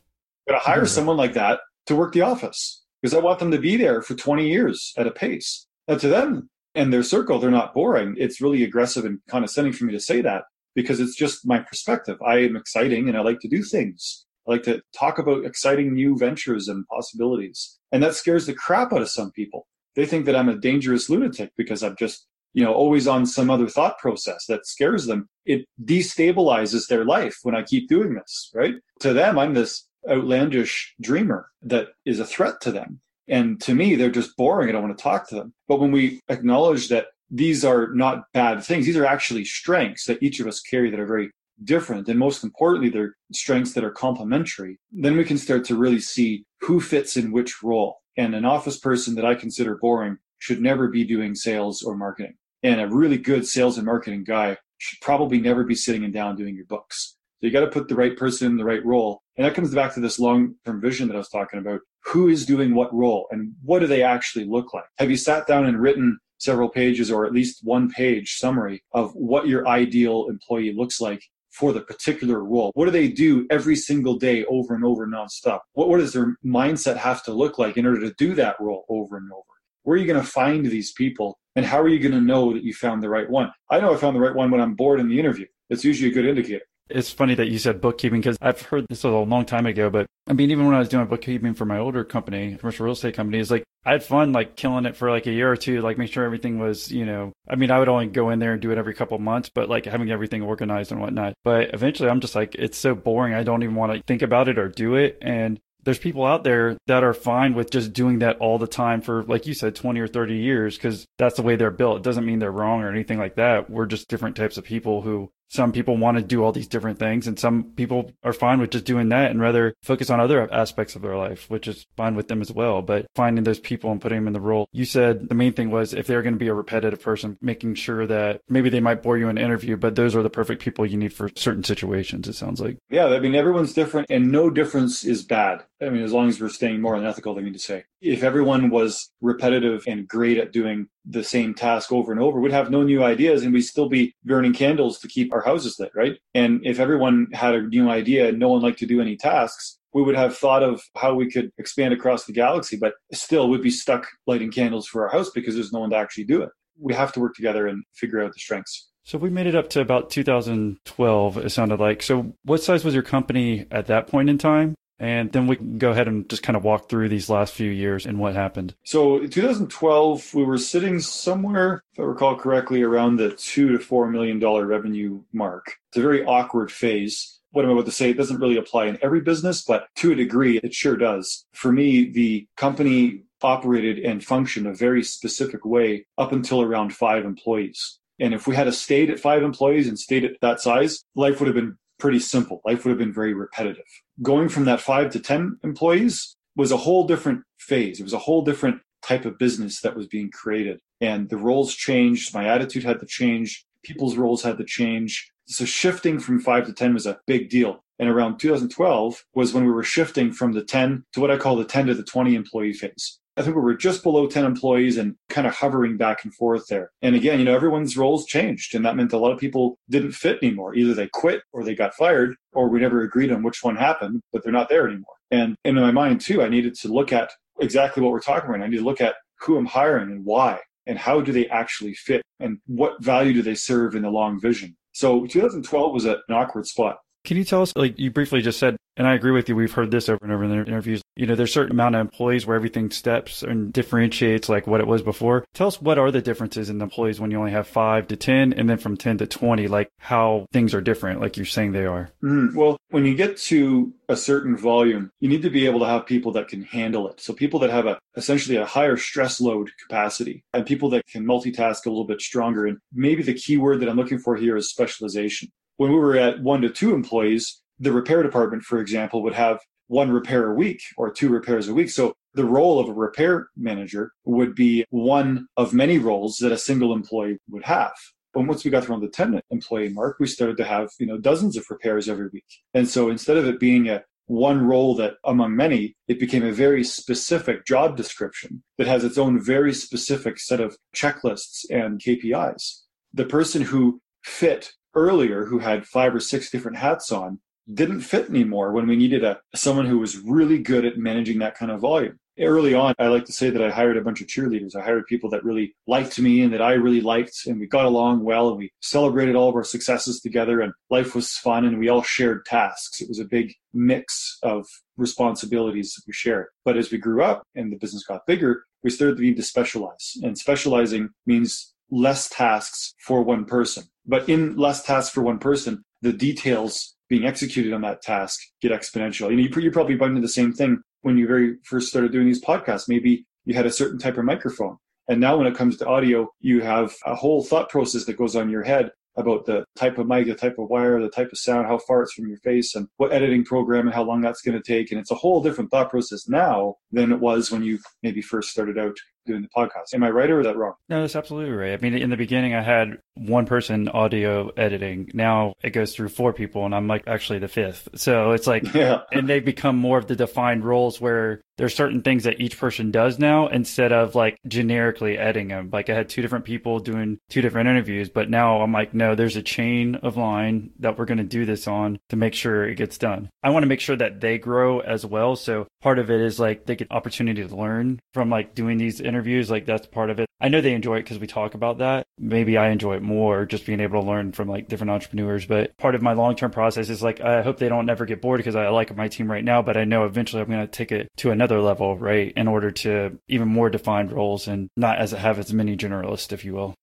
[0.46, 0.86] But I hire mm-hmm.
[0.88, 4.16] someone like that to work the office because I want them to be there for
[4.16, 5.68] 20 years at a pace.
[5.88, 8.16] And to them and their circle, they're not boring.
[8.18, 10.44] It's really aggressive and condescending for me to say that
[10.76, 12.18] because it's just my perspective.
[12.26, 14.26] I am exciting and I like to do things.
[14.48, 17.78] I like to talk about exciting new ventures and possibilities.
[17.92, 19.68] And that scares the crap out of some people.
[19.96, 23.50] They think that I'm a dangerous lunatic because I'm just, you know, always on some
[23.50, 25.30] other thought process that scares them.
[25.46, 28.76] It destabilizes their life when I keep doing this, right?
[29.00, 33.00] To them, I'm this outlandish dreamer that is a threat to them.
[33.28, 34.70] And to me, they're just boring.
[34.70, 35.54] I don't want to talk to them.
[35.68, 40.22] But when we acknowledge that these are not bad things, these are actually strengths that
[40.22, 41.32] each of us carry that are very
[41.64, 42.10] different.
[42.10, 44.80] And most importantly, they're strengths that are complementary.
[44.92, 48.00] Then we can start to really see who fits in which role.
[48.18, 52.34] And an office person that I consider boring should never be doing sales or marketing.
[52.64, 56.36] And a really good sales and marketing guy should probably never be sitting and down
[56.36, 57.16] doing your books.
[57.40, 59.24] So you got to put the right person in the right role.
[59.36, 61.80] And that comes back to this long term vision that I was talking about.
[62.06, 64.86] Who is doing what role and what do they actually look like?
[64.98, 69.12] Have you sat down and written several pages or at least one page summary of
[69.14, 72.72] what your ideal employee looks like for the particular role?
[72.74, 75.60] What do they do every single day over and over nonstop?
[75.74, 78.86] What, what does their mindset have to look like in order to do that role
[78.90, 79.44] over and over?
[79.84, 81.40] Where are you going to find these people?
[81.56, 83.52] And how are you going to know that you found the right one?
[83.70, 85.46] I know I found the right one when I'm bored in the interview.
[85.70, 86.64] It's usually a good indicator.
[86.90, 90.08] It's funny that you said bookkeeping because I've heard this a long time ago, but
[90.28, 93.16] I mean, even when I was doing bookkeeping for my older company, commercial real estate
[93.16, 95.82] company, is like I had fun like killing it for like a year or two,
[95.82, 98.54] like make sure everything was, you know, I mean, I would only go in there
[98.54, 101.34] and do it every couple months, but like having everything organized and whatnot.
[101.44, 103.34] But eventually I'm just like, it's so boring.
[103.34, 105.18] I don't even want to think about it or do it.
[105.22, 109.02] And there's people out there that are fine with just doing that all the time
[109.02, 111.98] for, like you said, 20 or 30 years because that's the way they're built.
[111.98, 113.70] It doesn't mean they're wrong or anything like that.
[113.70, 116.98] We're just different types of people who some people want to do all these different
[116.98, 120.52] things and some people are fine with just doing that and rather focus on other
[120.52, 122.82] aspects of their life which is fine with them as well.
[122.82, 125.70] But finding those people and putting them in the role you said the main thing
[125.70, 129.04] was if they're going to be a repetitive person making sure that maybe they might
[129.04, 131.64] bore you in an interview but those are the perfect people you need for certain
[131.64, 132.78] situations it sounds like.
[132.90, 135.66] Yeah i mean everyone's different and no difference is bad.
[135.82, 139.12] I mean as long as we're staying more than need to say if everyone was
[139.22, 143.04] repetitive and great at doing the same task over and over, we'd have no new
[143.04, 146.18] ideas and we'd still be burning candles to keep our houses lit, right?
[146.34, 149.78] And if everyone had a new idea and no one liked to do any tasks,
[149.94, 153.62] we would have thought of how we could expand across the galaxy, but still we'd
[153.62, 156.50] be stuck lighting candles for our house because there's no one to actually do it.
[156.80, 158.90] We have to work together and figure out the strengths.
[159.04, 162.02] So we made it up to about 2012, it sounded like.
[162.02, 164.76] So what size was your company at that point in time?
[165.02, 167.72] And then we can go ahead and just kind of walk through these last few
[167.72, 168.76] years and what happened.
[168.84, 173.80] So in 2012, we were sitting somewhere, if I recall correctly, around the two to
[173.80, 175.78] four million dollar revenue mark.
[175.90, 177.40] It's a very awkward phase.
[177.50, 180.16] What I'm about to say it doesn't really apply in every business, but to a
[180.16, 181.46] degree, it sure does.
[181.52, 187.26] For me, the company operated and functioned a very specific way up until around five
[187.26, 187.98] employees.
[188.20, 191.48] And if we had stayed at five employees and stayed at that size, life would
[191.48, 192.62] have been pretty simple.
[192.66, 193.86] Life would have been very repetitive.
[194.22, 198.00] Going from that five to 10 employees was a whole different phase.
[198.00, 200.80] It was a whole different type of business that was being created.
[201.00, 202.34] And the roles changed.
[202.34, 203.66] My attitude had to change.
[203.84, 205.32] People's roles had to change.
[205.46, 207.84] So shifting from five to 10 was a big deal.
[208.00, 211.56] And around 2012 was when we were shifting from the 10 to what I call
[211.56, 213.20] the 10 to the 20 employee phase.
[213.38, 216.68] I think we were just below 10 employees and kind of hovering back and forth
[216.68, 216.92] there.
[217.02, 218.76] And again, you know, everyone's roles changed.
[218.76, 220.76] And that meant a lot of people didn't fit anymore.
[220.76, 224.22] Either they quit or they got fired, or we never agreed on which one happened,
[224.34, 225.16] but they're not there anymore.
[225.32, 228.62] And in my mind, too, I needed to look at exactly what we're talking about.
[228.62, 231.94] I need to look at who I'm hiring and why, and how do they actually
[231.94, 234.76] fit, and what value do they serve in the long vision.
[234.92, 236.98] So 2012 was an awkward spot.
[237.24, 239.72] Can you tell us, like you briefly just said, and I agree with you, we've
[239.72, 242.02] heard this over and over in the interviews, you know, there's a certain amount of
[242.02, 245.46] employees where everything steps and differentiates like what it was before.
[245.54, 248.16] Tell us what are the differences in the employees when you only have five to
[248.16, 251.72] 10 and then from 10 to 20, like how things are different, like you're saying
[251.72, 252.10] they are.
[252.24, 255.86] Mm, well, when you get to a certain volume, you need to be able to
[255.86, 257.22] have people that can handle it.
[257.22, 261.26] So people that have a essentially a higher stress load capacity and people that can
[261.26, 262.66] multitask a little bit stronger.
[262.66, 265.50] And maybe the key word that I'm looking for here is specialization
[265.82, 269.60] when we were at one to two employees, the repair department, for example, would have
[269.88, 271.90] one repair a week or two repairs a week.
[271.90, 276.58] So the role of a repair manager would be one of many roles that a
[276.70, 277.94] single employee would have.
[278.32, 281.18] But once we got around the 10 employee mark, we started to have, you know,
[281.18, 282.46] dozens of repairs every week.
[282.76, 286.52] And so instead of it being a one role that among many, it became a
[286.52, 292.82] very specific job description that has its own very specific set of checklists and KPIs.
[293.16, 297.40] The person who fit earlier who had five or six different hats on
[297.74, 301.56] didn't fit anymore when we needed a someone who was really good at managing that
[301.56, 302.18] kind of volume.
[302.40, 304.76] Early on, I like to say that I hired a bunch of cheerleaders.
[304.76, 307.86] I hired people that really liked me and that I really liked, and we got
[307.86, 311.78] along well, and we celebrated all of our successes together, and life was fun, and
[311.78, 313.00] we all shared tasks.
[313.00, 314.66] It was a big mix of
[314.98, 316.48] responsibilities that we shared.
[316.66, 319.44] But as we grew up and the business got bigger, we started to need to
[319.44, 323.84] specialize, and specializing means less tasks for one person.
[324.06, 328.72] But in less tasks for one person, the details being executed on that task get
[328.72, 329.30] exponential.
[329.30, 332.12] You know, you, you probably bumped into the same thing when you very first started
[332.12, 332.88] doing these podcasts.
[332.88, 334.78] Maybe you had a certain type of microphone.
[335.08, 338.36] And now when it comes to audio, you have a whole thought process that goes
[338.36, 341.38] on your head about the type of mic, the type of wire, the type of
[341.38, 344.42] sound, how far it's from your face, and what editing program and how long that's
[344.42, 344.92] going to take.
[344.92, 348.52] And it's a whole different thought process now than it was when you maybe first
[348.52, 348.96] started out
[349.26, 349.94] doing the podcast.
[349.94, 350.74] Am I right or is that wrong?
[350.90, 351.74] No, that's absolutely right.
[351.74, 355.12] I mean, in the beginning, I had one person audio editing.
[355.14, 357.90] Now it goes through four people, and I'm like actually the fifth.
[357.96, 359.02] So it's like, yeah.
[359.12, 362.90] and they become more of the defined roles where there's certain things that each person
[362.90, 365.70] does now instead of like generically editing them.
[365.72, 369.14] Like I had two different people doing two different interviews, but now I'm like, no,
[369.14, 372.68] there's a chain of line that we're going to do this on to make sure
[372.68, 373.30] it gets done.
[373.44, 375.36] I want to make sure that they grow as well.
[375.36, 379.00] So part of it is like they get opportunity to learn from like doing these
[379.12, 379.52] interviews.
[379.52, 380.28] Like that's part of it.
[380.40, 382.08] I know they enjoy it because we talk about that.
[382.18, 385.46] Maybe I enjoy it more just being able to learn from like different entrepreneurs.
[385.46, 388.22] But part of my long term process is like I hope they don't ever get
[388.22, 390.68] bored because I like my team right now, but I know eventually I'm going to
[390.68, 392.34] take it to another level, right?
[392.36, 396.46] In order to even more defined roles and not as have as many generalists, if
[396.46, 396.74] you will.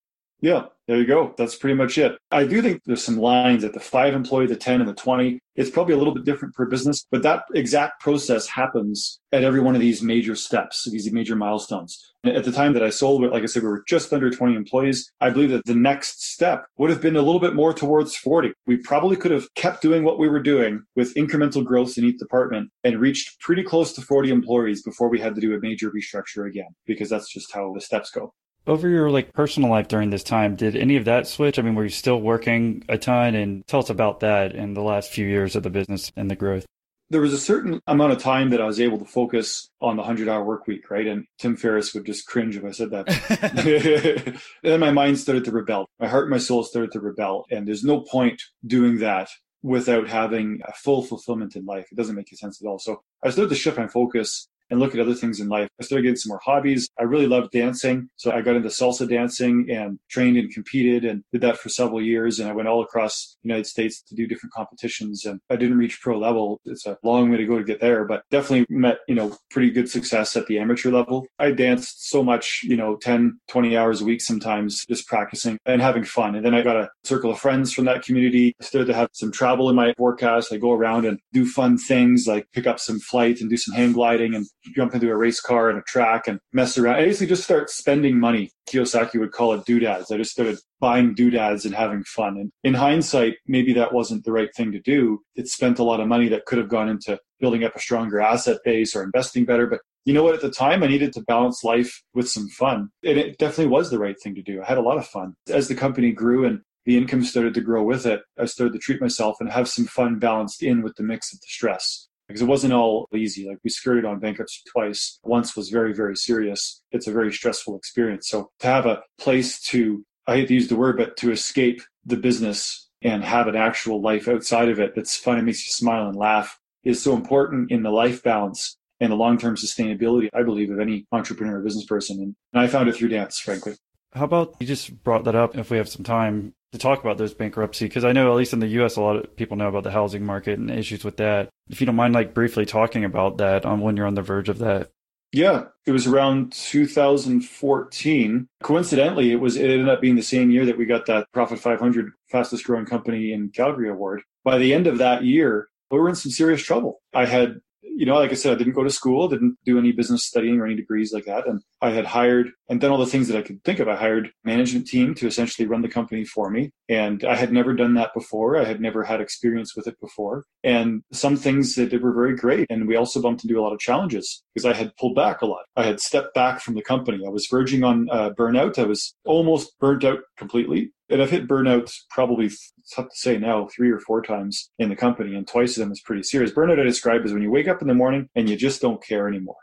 [0.41, 1.35] Yeah, there you go.
[1.37, 2.17] That's pretty much it.
[2.31, 5.39] I do think there's some lines at the five employee, the 10, and the 20.
[5.55, 9.61] It's probably a little bit different per business, but that exact process happens at every
[9.61, 12.15] one of these major steps, these major milestones.
[12.25, 15.13] At the time that I sold like I said, we were just under 20 employees.
[15.21, 18.53] I believe that the next step would have been a little bit more towards 40.
[18.67, 22.19] We probably could have kept doing what we were doing with incremental growth in each
[22.19, 25.91] department and reached pretty close to 40 employees before we had to do a major
[25.91, 28.33] restructure again, because that's just how the steps go
[28.69, 31.75] over your like personal life during this time did any of that switch i mean
[31.75, 35.27] were you still working a ton and tell us about that in the last few
[35.27, 36.67] years of the business and the growth
[37.11, 40.03] there was a certain amount of time that I was able to focus on the
[40.03, 41.07] 100 hour work week, right?
[41.07, 43.07] And Tim Ferriss would just cringe if I said that.
[44.63, 45.89] And then my mind started to rebel.
[45.99, 47.47] My heart and my soul started to rebel.
[47.51, 49.31] And there's no point doing that
[49.63, 51.87] without having a full fulfillment in life.
[51.91, 52.79] It doesn't make any sense at all.
[52.79, 55.69] So I started to shift my focus and look at other things in life.
[55.81, 56.89] I started getting some more hobbies.
[56.99, 58.09] I really loved dancing.
[58.17, 62.03] So I got into salsa dancing and trained and competed and did that for several
[62.03, 62.39] years.
[62.39, 65.25] And I went all across the United States to do different competitions.
[65.25, 66.61] And I didn't reach pro level.
[66.65, 69.71] It's a long way to go to get there, but definitely met, you know, pretty
[69.71, 71.27] good success at the amateur level.
[71.39, 75.81] I danced so much, you know, 10, 20 hours a week sometimes just practicing and
[75.81, 76.35] having fun.
[76.35, 78.55] And then I got a circle of friends from that community.
[78.61, 80.53] I started to have some travel in my forecast.
[80.53, 83.75] I go around and do fun things like pick up some flight and do some
[83.75, 86.97] hang gliding and jump into a race car and a track and mess around.
[86.97, 88.51] I basically just start spending money.
[88.71, 90.11] Kiyosaki would call it doodads.
[90.11, 92.37] I just started buying doodads and having fun.
[92.37, 95.21] And in hindsight, maybe that wasn't the right thing to do.
[95.35, 98.21] It spent a lot of money that could have gone into building up a stronger
[98.21, 99.67] asset base or investing better.
[99.67, 100.35] But you know what?
[100.35, 102.91] At the time, I needed to balance life with some fun.
[103.05, 104.63] And it definitely was the right thing to do.
[104.63, 105.35] I had a lot of fun.
[105.49, 108.79] As the company grew and the income started to grow with it, I started to
[108.79, 112.43] treat myself and have some fun balanced in with the mix of the stress because
[112.43, 113.49] it wasn't all easy.
[113.49, 115.19] Like we skirted on bankruptcy twice.
[115.25, 116.83] Once was very, very serious.
[116.93, 118.29] It's a very stressful experience.
[118.29, 121.83] So to have a place to, I hate to use the word, but to escape
[122.05, 125.71] the business and have an actual life outside of it that's fun and makes you
[125.71, 130.43] smile and laugh is so important in the life balance and the long-term sustainability, I
[130.43, 132.35] believe, of any entrepreneur or business person.
[132.53, 133.75] And I found it through dance, frankly.
[134.13, 135.57] How about you just brought that up?
[135.57, 138.53] If we have some time, to talk about those bankruptcy because I know at least
[138.53, 138.97] in the U.S.
[138.97, 141.49] a lot of people know about the housing market and issues with that.
[141.69, 144.49] If you don't mind, like briefly talking about that on when you're on the verge
[144.49, 144.91] of that.
[145.33, 148.49] Yeah, it was around 2014.
[148.63, 151.59] Coincidentally, it was it ended up being the same year that we got that Profit
[151.59, 154.23] 500 fastest growing company in Calgary award.
[154.45, 157.01] By the end of that year, we were in some serious trouble.
[157.15, 159.93] I had you know, like I said, I didn't go to school, didn't do any
[159.93, 161.47] business studying or any degrees like that.
[161.47, 163.89] And I had hired and done all the things that I could think of.
[163.89, 166.71] I hired management team to essentially run the company for me.
[166.89, 168.57] And I had never done that before.
[168.57, 170.45] I had never had experience with it before.
[170.63, 172.67] And some things that did were very great.
[172.71, 175.47] And we also bumped into a lot of challenges because I had pulled back a
[175.47, 175.65] lot.
[175.77, 177.25] I had stepped back from the company.
[177.27, 178.79] I was verging on uh, burnout.
[178.79, 180.93] I was almost burnt out completely.
[181.11, 184.89] And I've hit burnouts probably, it's tough to say now, three or four times in
[184.89, 186.53] the company, and twice of them is pretty serious.
[186.53, 189.03] Burnout I describe as when you wake up in the morning and you just don't
[189.03, 189.57] care anymore.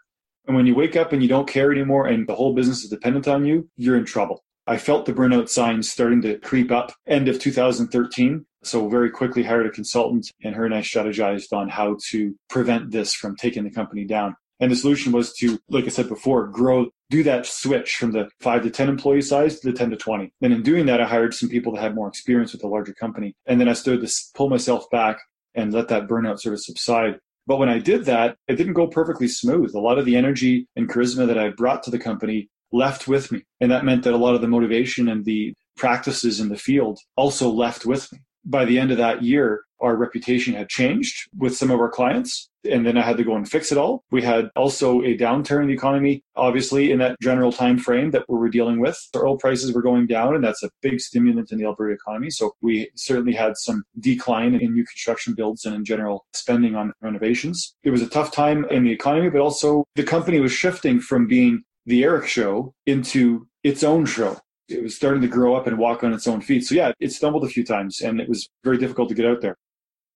[0.48, 2.90] And when you wake up and you don't care anymore and the whole business is
[2.90, 4.44] dependent on you, you're in trouble.
[4.68, 8.46] I felt the burnout signs starting to creep up end of 2013.
[8.64, 12.92] So very quickly hired a consultant and her and I strategized on how to prevent
[12.92, 14.36] this from taking the company down.
[14.60, 18.30] And the solution was to, like I said before, grow, do that switch from the
[18.40, 20.34] five to 10 employee size to the 10 to 20.
[20.42, 22.94] And in doing that, I hired some people that had more experience with a larger
[22.94, 23.36] company.
[23.46, 25.18] And then I started to pull myself back
[25.54, 27.20] and let that burnout sort of subside.
[27.48, 29.76] But when I did that, it didn't go perfectly smooth.
[29.76, 33.32] A lot of the energy and charisma that I brought to the company left with
[33.32, 33.44] me.
[33.62, 37.00] And that meant that a lot of the motivation and the practices in the field
[37.16, 38.20] also left with me.
[38.46, 42.50] By the end of that year, our reputation had changed with some of our clients.
[42.70, 44.04] And then I had to go and fix it all.
[44.10, 48.26] We had also a downturn in the economy, obviously, in that general time frame that
[48.28, 48.98] we were dealing with.
[49.14, 52.32] Our oil prices were going down, and that's a big stimulant in the Alberta economy.
[52.32, 56.94] So we certainly had some decline in new construction builds and in general spending on
[57.02, 57.76] renovations.
[57.84, 61.28] It was a tough time in the economy, but also the company was shifting from
[61.28, 64.40] being the Eric show into its own show.
[64.68, 66.66] It was starting to grow up and walk on its own feet.
[66.66, 69.42] So yeah, it stumbled a few times and it was very difficult to get out
[69.42, 69.56] there.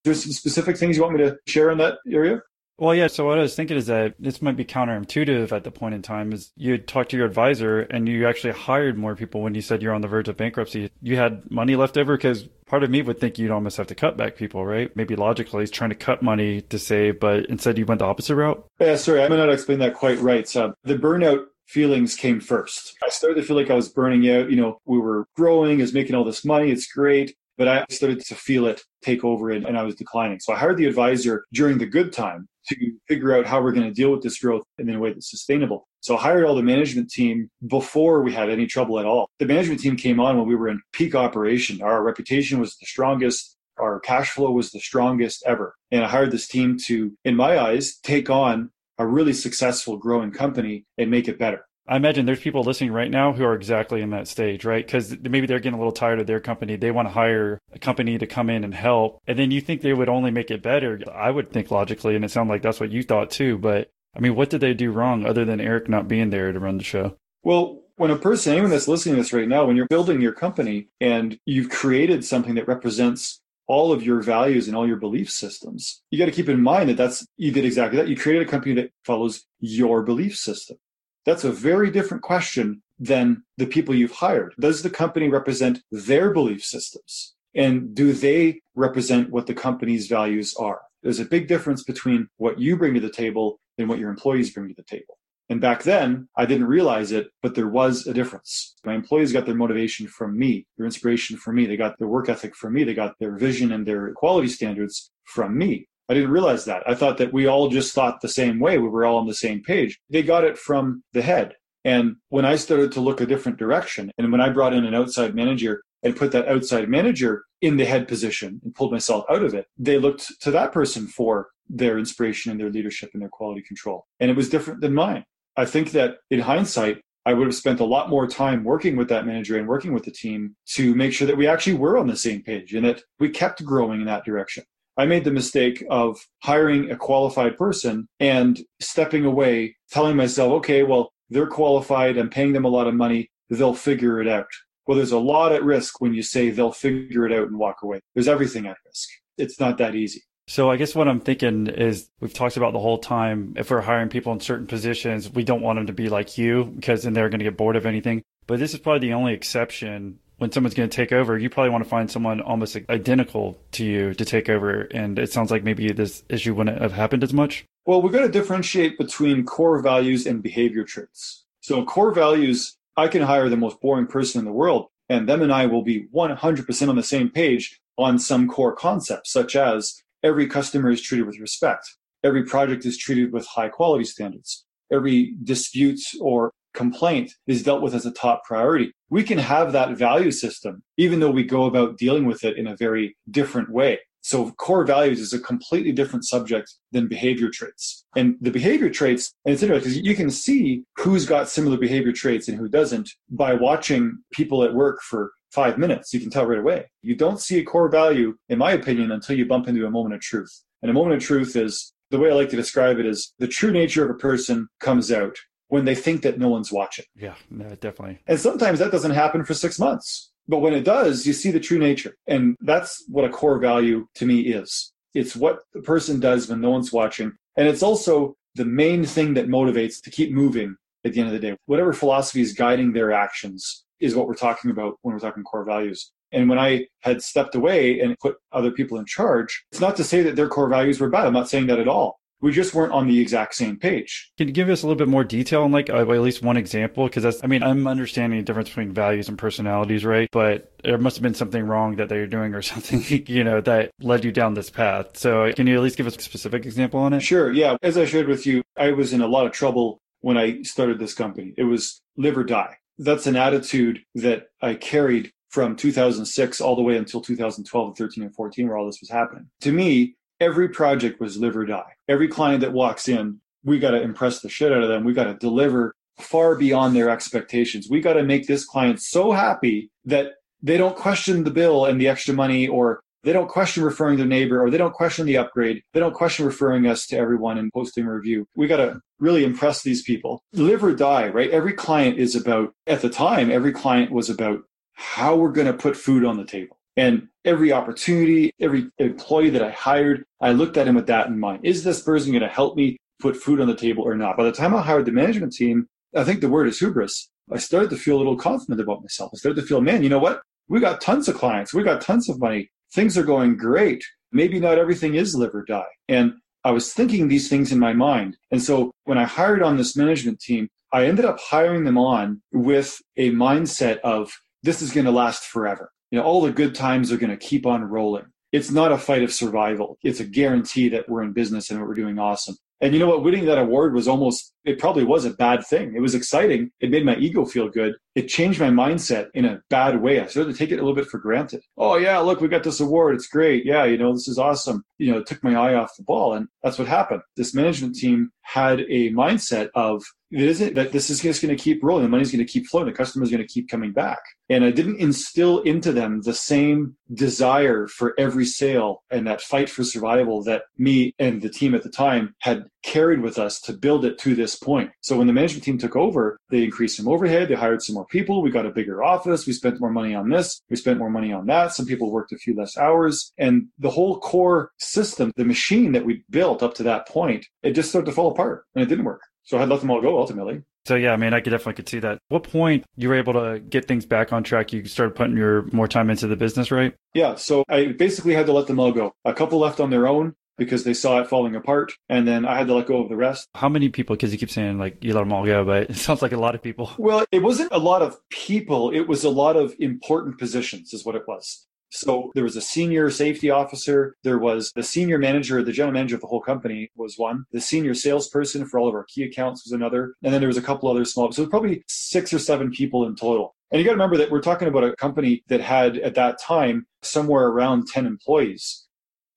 [0.04, 2.42] There's some specific things you want me to share in that area?
[2.80, 3.08] Well, yeah.
[3.08, 6.02] So what I was thinking is that this might be counterintuitive at the point in
[6.02, 6.32] time.
[6.32, 9.82] Is you talked to your advisor and you actually hired more people when you said
[9.82, 10.90] you're on the verge of bankruptcy.
[11.02, 13.96] You had money left over because part of me would think you'd almost have to
[13.96, 14.96] cut back people, right?
[14.96, 18.36] Maybe logically, he's trying to cut money to save, but instead you went the opposite
[18.36, 18.66] route.
[18.80, 20.48] Yeah, sorry, I may not explain that quite right.
[20.48, 22.96] So the burnout feelings came first.
[23.04, 24.50] I started to feel like I was burning out.
[24.50, 26.72] You know, we were growing, is making all this money.
[26.72, 27.36] It's great.
[27.58, 30.40] But I started to feel it take over and, and I was declining.
[30.40, 33.88] So I hired the advisor during the good time to figure out how we're going
[33.88, 35.88] to deal with this growth in a way that's sustainable.
[36.00, 39.30] So I hired all the management team before we had any trouble at all.
[39.40, 41.82] The management team came on when we were in peak operation.
[41.82, 43.58] Our reputation was the strongest.
[43.78, 45.76] Our cash flow was the strongest ever.
[45.92, 50.32] And I hired this team to, in my eyes, take on a really successful growing
[50.32, 51.66] company and make it better.
[51.88, 54.86] I imagine there's people listening right now who are exactly in that stage, right?
[54.86, 56.76] Because maybe they're getting a little tired of their company.
[56.76, 59.20] They want to hire a company to come in and help.
[59.26, 61.02] And then you think they would only make it better.
[61.12, 63.58] I would think logically, and it sounds like that's what you thought too.
[63.58, 66.60] But I mean, what did they do wrong other than Eric not being there to
[66.60, 67.16] run the show?
[67.42, 70.34] Well, when a person, anyone that's listening to this right now, when you're building your
[70.34, 75.30] company and you've created something that represents all of your values and all your belief
[75.30, 76.02] systems.
[76.10, 78.10] You got to keep in mind that that's you did exactly that.
[78.10, 80.78] You created a company that follows your belief system.
[81.24, 84.56] That's a very different question than the people you've hired.
[84.60, 87.36] Does the company represent their belief systems?
[87.54, 90.82] And do they represent what the company's values are?
[91.04, 94.52] There's a big difference between what you bring to the table and what your employees
[94.52, 95.19] bring to the table.
[95.50, 98.76] And back then, I didn't realize it, but there was a difference.
[98.86, 101.66] My employees got their motivation from me, their inspiration from me.
[101.66, 102.84] They got their work ethic from me.
[102.84, 105.88] They got their vision and their quality standards from me.
[106.08, 106.84] I didn't realize that.
[106.88, 108.78] I thought that we all just thought the same way.
[108.78, 110.00] We were all on the same page.
[110.10, 111.56] They got it from the head.
[111.86, 114.96] And when I started to look a different direction, and when I brought in an
[114.96, 119.44] outside manager and put that outside manager in the head position and pulled myself out
[119.44, 123.30] of it, they looked to that person for their inspiration and their leadership and their
[123.30, 124.06] quality control.
[124.20, 125.26] And it was different than mine.
[125.60, 129.10] I think that in hindsight, I would have spent a lot more time working with
[129.10, 132.08] that manager and working with the team to make sure that we actually were on
[132.08, 134.64] the same page and that we kept growing in that direction.
[134.96, 140.84] I made the mistake of hiring a qualified person and stepping away, telling myself, okay,
[140.84, 144.48] well, they're qualified, I'm paying them a lot of money, they'll figure it out.
[144.88, 147.84] Well, there's a lot at risk when you say they'll figure it out and walk
[147.84, 148.00] away.
[148.16, 149.10] There's everything at risk.
[149.38, 150.24] It's not that easy.
[150.50, 153.54] So I guess what I'm thinking is we've talked about the whole time.
[153.56, 156.64] If we're hiring people in certain positions, we don't want them to be like you
[156.76, 158.24] because then they're going to get bored of anything.
[158.48, 161.38] But this is probably the only exception when someone's going to take over.
[161.38, 164.82] You probably want to find someone almost identical to you to take over.
[164.90, 167.64] And it sounds like maybe this issue wouldn't have happened as much.
[167.86, 171.46] Well, we're going to differentiate between core values and behavior traits.
[171.62, 175.44] So core values, I can hire the most boring person in the world and them
[175.44, 180.02] and I will be 100% on the same page on some core concepts, such as
[180.24, 181.86] every customer is treated with respect.
[182.24, 184.66] Every project is treated with high quality standards.
[184.92, 188.92] Every dispute or complaint is dealt with as a top priority.
[189.10, 192.68] We can have that value system, even though we go about dealing with it in
[192.68, 194.00] a very different way.
[194.22, 198.06] So core values is a completely different subject than behavior traits.
[198.16, 202.12] And the behavior traits, and it's interesting because you can see who's got similar behavior
[202.12, 206.14] traits and who doesn't by watching people at work for five minutes.
[206.14, 206.92] You can tell right away.
[207.02, 210.16] You don't see a core value, in my opinion, until you bump into a moment
[210.16, 210.64] of truth.
[210.82, 213.48] And a moment of truth is the way I like to describe it is the
[213.48, 215.36] true nature of a person comes out
[215.68, 217.06] when they think that no one's watching.
[217.16, 218.20] Yeah, no, definitely.
[218.28, 220.29] And sometimes that doesn't happen for six months.
[220.50, 222.16] But when it does, you see the true nature.
[222.26, 224.92] And that's what a core value to me is.
[225.14, 227.34] It's what the person does when no one's watching.
[227.56, 230.76] And it's also the main thing that motivates to keep moving
[231.06, 231.56] at the end of the day.
[231.68, 235.64] Whatever philosophy is guiding their actions is what we're talking about when we're talking core
[235.64, 236.12] values.
[236.32, 240.04] And when I had stepped away and put other people in charge, it's not to
[240.04, 241.28] say that their core values were bad.
[241.28, 242.19] I'm not saying that at all.
[242.42, 244.32] We just weren't on the exact same page.
[244.38, 246.58] Can you give us a little bit more detail on like uh, at least one
[246.58, 247.06] example?
[247.06, 250.30] Because that's, I mean, I'm understanding the difference between values and personalities, right?
[250.32, 253.92] But there must have been something wrong that they're doing or something, you know, that
[254.00, 255.18] led you down this path.
[255.18, 257.22] So can you at least give us a specific example on it?
[257.22, 257.52] Sure.
[257.52, 257.78] Yeah.
[257.82, 261.00] As I shared with you, I was in a lot of trouble when I started
[261.00, 261.54] this company.
[261.58, 262.76] It was live or die.
[262.98, 268.24] That's an attitude that I carried from 2006 all the way until 2012 and 13
[268.24, 269.50] and 14 where all this was happening.
[269.62, 271.94] To me, every project was live or die.
[272.08, 275.04] Every client that walks in, we got to impress the shit out of them.
[275.04, 277.88] We got to deliver far beyond their expectations.
[277.90, 282.00] We got to make this client so happy that they don't question the bill and
[282.00, 285.38] the extra money or they don't question referring their neighbor or they don't question the
[285.38, 285.82] upgrade.
[285.94, 288.48] They don't question referring us to everyone and posting a review.
[288.56, 290.42] We got to really impress these people.
[290.54, 291.50] Live or die, right?
[291.50, 294.62] Every client is about, at the time, every client was about
[294.94, 296.79] how we're going to put food on the table.
[297.00, 301.40] And every opportunity, every employee that I hired, I looked at him with that in
[301.40, 301.62] mind.
[301.64, 304.36] Is this person going to help me put food on the table or not?
[304.36, 307.30] By the time I hired the management team, I think the word is hubris.
[307.50, 309.32] I started to feel a little confident about myself.
[309.34, 310.42] I started to feel, man, you know what?
[310.68, 311.74] We got tons of clients.
[311.74, 312.70] We got tons of money.
[312.94, 314.04] Things are going great.
[314.34, 315.94] Maybe not everything is live or die.
[316.10, 316.34] And
[316.66, 318.36] I was thinking these things in my mind.
[318.52, 322.42] And so when I hired on this management team, I ended up hiring them on
[322.52, 324.34] with a mindset of
[324.64, 325.94] this is going to last forever.
[326.12, 328.26] You know, all the good times are going to keep on rolling.
[328.52, 329.98] It's not a fight of survival.
[330.04, 332.56] It's a guarantee that we're in business and we're doing awesome.
[332.82, 333.24] And you know what?
[333.24, 335.96] Winning that award was almost, it probably was a bad thing.
[335.96, 336.72] It was exciting.
[336.80, 337.96] It made my ego feel good.
[338.14, 340.20] It changed my mindset in a bad way.
[340.20, 341.64] I started to take it a little bit for granted.
[341.76, 343.16] Oh, yeah, look, we got this award.
[343.16, 343.66] It's great.
[343.66, 344.84] Yeah, you know, this is awesome.
[345.00, 346.36] You know, it took my eye off the ball.
[346.36, 347.22] And that's what happened.
[347.36, 351.62] This management team had a mindset of it isn't that this is just going to
[351.62, 352.04] keep rolling.
[352.04, 352.86] The money's going to keep flowing.
[352.86, 354.20] The customer's going to keep coming back.
[354.48, 359.70] And I didn't instill into them the same desire for every sale and that fight
[359.70, 363.74] for survival that me and the team at the time had carried with us to
[363.74, 364.92] build it to this point.
[365.02, 367.48] So when the management team took over, they increased some overhead.
[367.48, 368.42] They hired some more people.
[368.42, 369.46] We got a bigger office.
[369.46, 370.62] We spent more money on this.
[370.70, 371.74] We spent more money on that.
[371.74, 373.32] Some people worked a few less hours.
[373.38, 377.72] And the whole core system, the machine that we built up to that point, it
[377.72, 379.22] just started to fall apart and it didn't work.
[379.44, 380.62] So I had let them all go ultimately.
[380.86, 382.20] So yeah, I mean, I could definitely could see that.
[382.30, 384.72] What point you were able to get things back on track?
[384.74, 386.96] You started putting your more time into the business, right?
[387.14, 387.36] Yeah.
[387.36, 389.14] So I basically had to let them all go.
[389.26, 392.58] A couple left on their own because they saw it falling apart, and then I
[392.58, 393.48] had to let go of the rest.
[393.56, 394.16] How many people?
[394.16, 396.38] Because you keep saying like you let them all go, but it sounds like a
[396.38, 396.92] lot of people.
[396.98, 398.92] Well, it wasn't a lot of people.
[398.92, 401.66] It was a lot of important positions, is what it was.
[401.92, 404.16] So there was a senior safety officer.
[404.24, 407.46] There was the senior manager, the general manager of the whole company was one.
[407.52, 410.14] The senior salesperson for all of our key accounts was another.
[410.24, 413.16] And then there was a couple other small, so probably six or seven people in
[413.16, 413.56] total.
[413.72, 416.40] And you got to remember that we're talking about a company that had at that
[416.40, 418.88] time somewhere around 10 employees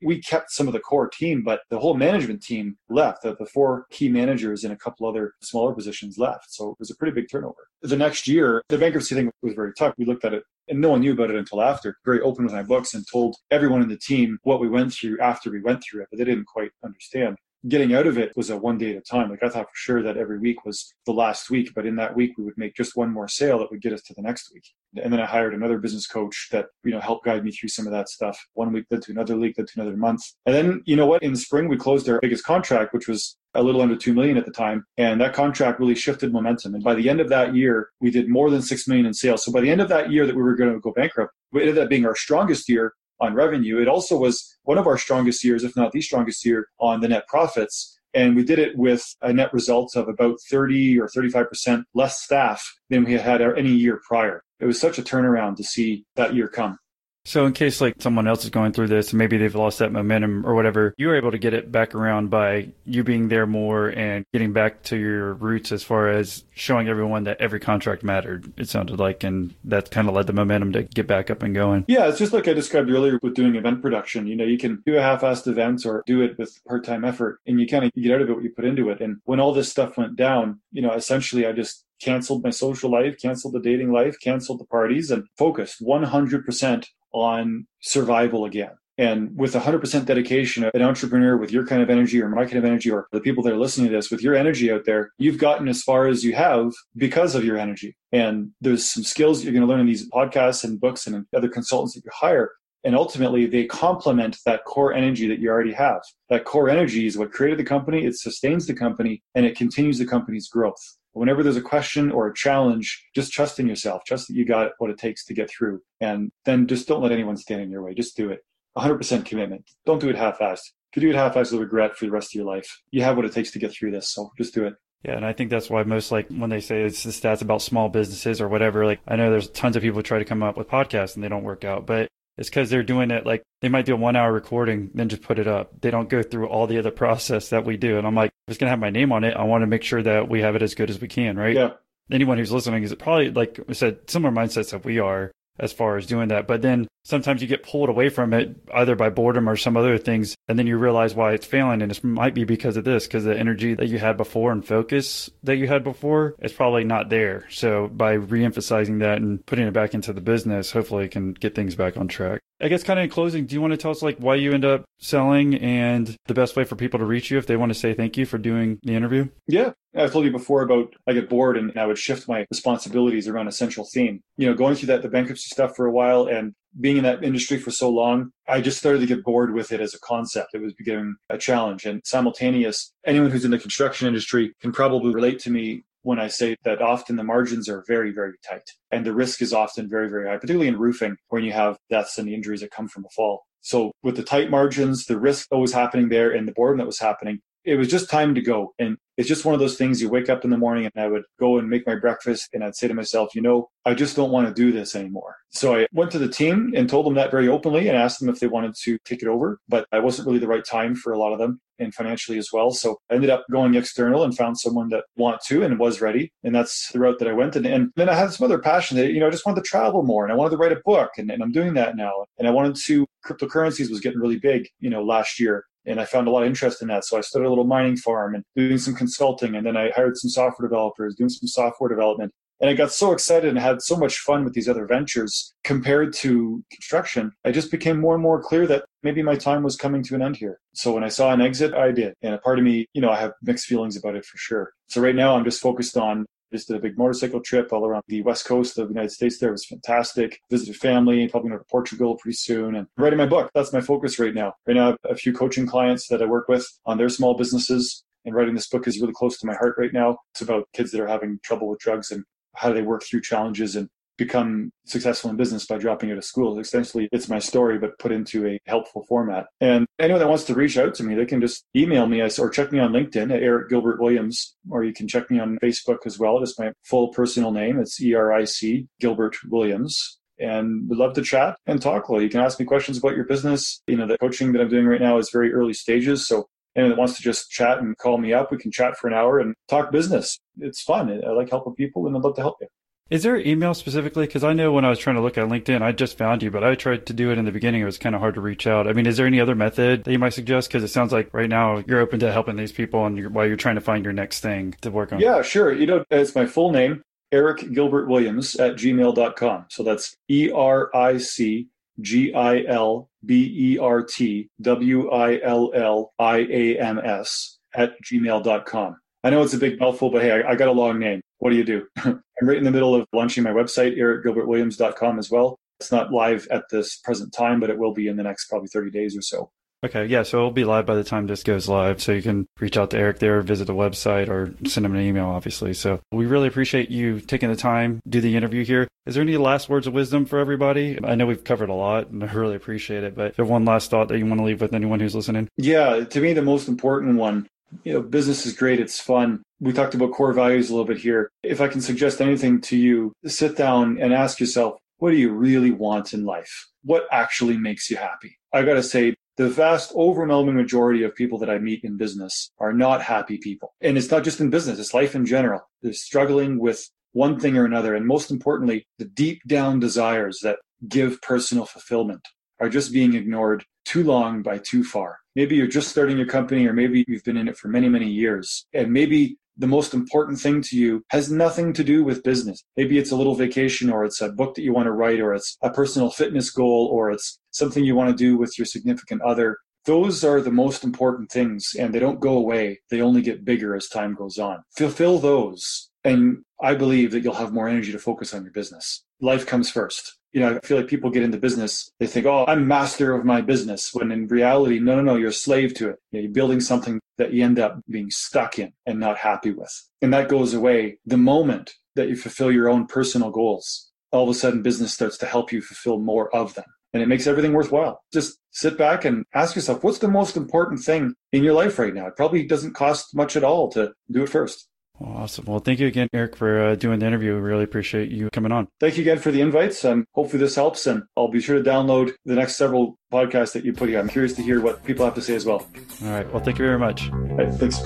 [0.05, 3.23] we kept some of the core team, but the whole management team left.
[3.23, 6.53] The, the four key managers and a couple other smaller positions left.
[6.53, 7.69] So it was a pretty big turnover.
[7.83, 9.95] The next year, the bankruptcy thing was very tough.
[9.99, 11.97] We looked at it and no one knew about it until after.
[12.05, 15.19] Very open with my books and told everyone in the team what we went through
[15.21, 17.37] after we went through it, but they didn't quite understand
[17.69, 19.31] getting out of it was a one day at a time.
[19.31, 22.17] Like I thought for sure that every week was the last week, but in that
[22.17, 24.53] week we would make just one more sale that would get us to the next
[24.53, 24.65] week.
[25.03, 27.87] And then I hired another business coach that, you know, helped guide me through some
[27.87, 28.39] of that stuff.
[28.55, 30.23] One week led to another week, led to another month.
[30.45, 31.23] And then, you know what?
[31.23, 34.37] In the spring, we closed our biggest contract, which was a little under 2 million
[34.37, 34.85] at the time.
[34.97, 36.75] And that contract really shifted momentum.
[36.75, 39.45] And by the end of that year, we did more than 6 million in sales.
[39.45, 41.61] So by the end of that year that we were going to go bankrupt, it
[41.61, 43.81] ended up being our strongest year on revenue.
[43.81, 47.09] It also was one of our strongest years, if not the strongest year on the
[47.09, 47.99] net profits.
[48.15, 52.63] And we did it with a net result of about 30 or 35% less staff
[52.91, 54.43] than we had any year prior.
[54.61, 56.79] It was such a turnaround to see that year come.
[57.25, 59.93] So, in case like someone else is going through this, and maybe they've lost that
[59.93, 63.47] momentum or whatever, you were able to get it back around by you being there
[63.47, 68.03] more and getting back to your roots as far as showing everyone that every contract
[68.03, 68.53] mattered.
[68.57, 71.55] It sounded like, and that kind of led the momentum to get back up and
[71.55, 71.85] going.
[71.87, 74.27] Yeah, it's just like I described earlier with doing event production.
[74.27, 77.61] You know, you can do a half-assed event or do it with part-time effort, and
[77.61, 79.01] you kind of get out of it what you put into it.
[79.01, 82.91] And when all this stuff went down, you know, essentially I just canceled my social
[82.91, 88.73] life, canceled the dating life, canceled the parties, and focused 100% on survival again.
[88.99, 92.65] And with 100% dedication, an entrepreneur with your kind of energy or my kind of
[92.65, 95.39] energy, or the people that are listening to this with your energy out there, you've
[95.39, 97.97] gotten as far as you have because of your energy.
[98.13, 101.49] And there's some skills you're going to learn in these podcasts and books and other
[101.49, 102.53] consultants that you hire.
[102.85, 106.03] And ultimately, they complement that core energy that you already have.
[106.29, 109.99] That core energy is what created the company, it sustains the company, and it continues
[109.99, 110.83] the company's growth.
[111.13, 114.05] Whenever there's a question or a challenge, just trust in yourself.
[114.05, 115.81] Trust that you got what it takes to get through.
[116.01, 117.95] And then just don't let anyone stand in your way.
[117.95, 118.45] Just do it.
[118.77, 119.71] 100% commitment.
[119.85, 120.73] Don't do it half-assed.
[120.93, 122.81] If you do it half-assed, you'll regret for the rest of your life.
[122.91, 124.75] You have what it takes to get through this, so just do it.
[125.05, 127.61] Yeah, and I think that's why most like when they say it's the stats about
[127.61, 130.57] small businesses or whatever, like I know there's tons of people try to come up
[130.57, 132.09] with podcasts and they don't work out, but
[132.39, 135.23] it's because they're doing it like they might do a one hour recording, then just
[135.23, 135.81] put it up.
[135.81, 137.99] They don't go through all the other process that we do.
[137.99, 139.67] And I'm like, if it's going to have my name on it, I want to
[139.67, 141.55] make sure that we have it as good as we can, right?
[141.55, 141.71] Yeah.
[142.11, 145.97] Anyone who's listening is probably, like I said, similar mindsets that we are as far
[145.97, 146.47] as doing that.
[146.47, 149.99] But then sometimes you get pulled away from it either by boredom or some other
[149.99, 150.35] things.
[150.53, 151.81] And then you realize why it's failing.
[151.81, 154.63] And it might be because of this, because the energy that you had before and
[154.63, 157.47] focus that you had before is probably not there.
[157.49, 161.55] So by reemphasizing that and putting it back into the business, hopefully it can get
[161.55, 162.43] things back on track.
[162.61, 164.53] I guess kind of in closing, do you want to tell us like why you
[164.53, 167.71] end up selling and the best way for people to reach you if they want
[167.71, 169.31] to say thank you for doing the interview?
[169.49, 169.73] Yeah.
[169.97, 173.49] I've told you before about I get bored and I would shift my responsibilities around
[173.49, 174.21] a central theme.
[174.37, 177.23] You know, going through that the bankruptcy stuff for a while and being in that
[177.23, 180.55] industry for so long, I just started to get bored with it as a concept.
[180.55, 182.93] It was becoming a challenge and simultaneous.
[183.07, 186.83] Anyone who's in the construction industry can probably relate to me when I say that
[186.83, 190.37] often the margins are very, very tight and the risk is often very, very high,
[190.37, 193.45] particularly in roofing when you have deaths and the injuries that come from a fall.
[193.61, 196.87] So with the tight margins, the risk that was happening there and the boredom that
[196.87, 198.75] was happening, it was just time to go.
[198.79, 201.09] And it's just one of those things you wake up in the morning and I
[201.09, 204.17] would go and make my breakfast and I'd say to myself, you know, I just
[204.17, 205.37] don't want to do this anymore.
[205.51, 208.31] So I went to the team and told them that very openly and asked them
[208.31, 211.13] if they wanted to take it over, but I wasn't really the right time for
[211.13, 212.71] a lot of them and financially as well.
[212.71, 216.33] So I ended up going external and found someone that wanted to and was ready.
[216.43, 217.55] And that's the route that I went.
[217.55, 219.69] And, and then I had some other passion that, you know, I just wanted to
[219.69, 222.25] travel more and I wanted to write a book and, and I'm doing that now.
[222.39, 226.05] And I wanted to, cryptocurrencies was getting really big, you know, last year and I
[226.05, 227.05] found a lot of interest in that.
[227.05, 229.55] So I started a little mining farm and doing some consulting.
[229.55, 232.33] And then I hired some software developers, doing some software development.
[232.61, 236.13] And I got so excited and had so much fun with these other ventures compared
[236.15, 237.33] to construction.
[237.45, 240.23] I just became more and more clear that maybe my time was coming to an
[240.23, 240.61] end here.
[240.73, 242.15] So when I saw an exit, I did.
[242.23, 244.71] And a part of me, you know, I have mixed feelings about it for sure.
[244.87, 248.03] So right now I'm just focused on just did a big motorcycle trip all around
[248.09, 249.39] the west coast of the United States.
[249.39, 250.41] There it was fantastic.
[250.51, 253.51] Visited family, probably going to Portugal pretty soon, and writing my book.
[253.55, 254.53] That's my focus right now.
[254.67, 257.37] Right now, I have a few coaching clients that I work with on their small
[257.37, 258.05] businesses.
[258.25, 260.17] And writing this book is really close to my heart right now.
[260.33, 262.25] It's about kids that are having trouble with drugs and
[262.55, 266.25] how do they work through challenges and become successful in business by dropping out of
[266.25, 266.59] school.
[266.59, 269.47] Essentially, it's my story, but put into a helpful format.
[269.61, 272.51] And anyone that wants to reach out to me, they can just email me or
[272.51, 275.99] check me on LinkedIn at Eric Gilbert Williams, or you can check me on Facebook
[276.07, 276.43] as well.
[276.43, 277.79] It's my full personal name.
[277.79, 280.19] It's E R I C Gilbert Williams.
[280.39, 282.09] And we'd love to chat and talk.
[282.09, 283.81] Well, you can ask me questions about your business.
[283.87, 286.27] You know, the coaching that I'm doing right now is very early stages.
[286.27, 289.07] So anyone that wants to just chat and call me up, we can chat for
[289.07, 290.39] an hour and talk business.
[290.59, 291.11] It's fun.
[291.25, 292.67] I like helping people and I'd love to help you.
[293.11, 294.25] Is there an email specifically?
[294.27, 296.51] Because I know when I was trying to look at LinkedIn, I just found you,
[296.51, 297.83] but I tried to do it in the beginning.
[297.83, 298.89] It was kind of hard to reach out.
[298.89, 300.69] I mean, is there any other method that you might suggest?
[300.69, 303.47] Because it sounds like right now you're open to helping these people and you're, while
[303.47, 305.21] you're trying to find your next thing to work on.
[305.21, 305.75] Yeah, sure.
[305.75, 309.67] You know, it's my full name, Eric Gilbert Williams at gmail.com.
[309.69, 311.69] So that's E R I C
[312.01, 317.59] G I L B E R T W I L L I A M S
[317.75, 318.97] at gmail.com.
[319.25, 321.21] I know it's a big mouthful, but hey, I, I got a long name.
[321.39, 321.87] What do you do?
[322.05, 325.59] I'm right in the middle of launching my website, ericgilbertwilliams.com as well.
[325.79, 328.69] It's not live at this present time, but it will be in the next probably
[328.69, 329.51] 30 days or so.
[329.85, 332.01] Okay, yeah, so it'll be live by the time this goes live.
[332.01, 335.01] So you can reach out to Eric there, visit the website, or send him an
[335.01, 335.75] email, obviously.
[335.75, 338.87] So we really appreciate you taking the time do the interview here.
[339.07, 341.01] Is there any last words of wisdom for everybody?
[341.03, 343.17] I know we've covered a lot, and I really appreciate it.
[343.17, 345.49] But there one last thought that you want to leave with anyone who's listening?
[345.57, 347.49] Yeah, to me, the most important one
[347.85, 348.81] you know, business is great.
[348.81, 349.43] It's fun.
[349.61, 351.31] We talked about core values a little bit here.
[351.43, 355.33] If I can suggest anything to you, sit down and ask yourself, what do you
[355.33, 356.69] really want in life?
[356.85, 358.39] What actually makes you happy?
[358.53, 362.51] I got to say, the vast overwhelming majority of people that I meet in business
[362.59, 363.73] are not happy people.
[363.81, 365.63] And it's not just in business, it's life in general.
[365.81, 367.95] They're struggling with one thing or another.
[367.95, 372.29] And most importantly, the deep down desires that give personal fulfillment
[372.61, 375.19] are just being ignored too long by too far.
[375.35, 378.09] Maybe you're just starting your company, or maybe you've been in it for many, many
[378.09, 378.67] years.
[378.75, 382.63] And maybe the most important thing to you has nothing to do with business.
[382.77, 385.35] Maybe it's a little vacation, or it's a book that you want to write, or
[385.35, 389.23] it's a personal fitness goal, or it's something you want to do with your significant
[389.23, 389.59] other.
[389.85, 392.81] Those are the most important things, and they don't go away.
[392.91, 394.63] They only get bigger as time goes on.
[394.77, 399.05] Fulfill those, and I believe that you'll have more energy to focus on your business.
[399.21, 400.19] Life comes first.
[400.33, 403.25] You know, I feel like people get into business, they think, oh, I'm master of
[403.25, 405.97] my business, when in reality, no, no, no, you're a slave to it.
[406.11, 409.73] You you're building something that you end up being stuck in and not happy with.
[410.01, 413.91] And that goes away the moment that you fulfill your own personal goals.
[414.11, 416.65] All of a sudden, business starts to help you fulfill more of them.
[416.93, 418.03] And it makes everything worthwhile.
[418.13, 421.95] Just sit back and ask yourself, what's the most important thing in your life right
[421.95, 422.07] now?
[422.07, 424.69] It probably doesn't cost much at all to do it first.
[425.01, 425.47] Awesome.
[425.47, 427.35] Well, thank you again, Eric, for uh, doing the interview.
[427.35, 428.69] We really appreciate you coming on.
[428.79, 430.87] Thank you again for the invites, and hopefully this helps.
[430.87, 433.99] And I'll be sure to download the next several podcasts that you put here.
[433.99, 435.67] I'm curious to hear what people have to say as well.
[436.05, 436.31] All right.
[436.33, 437.11] Well, thank you very much.
[437.11, 437.81] All right, thanks.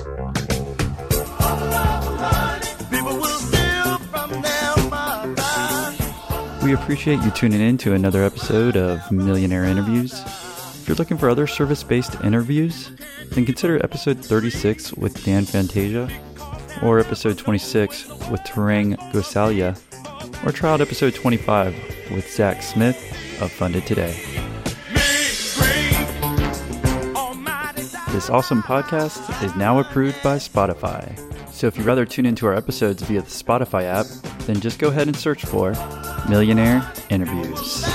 [6.63, 10.11] We appreciate you tuning in to another episode of Millionaire Interviews.
[10.21, 12.91] If you're looking for other service based interviews,
[13.29, 16.09] then consider episode 36 with Dan Fantasia,
[16.81, 19.77] or episode 26 with Tereng Gosalia,
[20.45, 21.73] or try out episode 25
[22.11, 22.97] with Zach Smith
[23.41, 24.15] of Funded Today.
[28.11, 31.15] This awesome podcast is now approved by Spotify.
[31.51, 34.05] So if you'd rather tune into our episodes via the Spotify app,
[34.45, 35.73] then just go ahead and search for
[36.29, 37.85] Millionaire Interviews.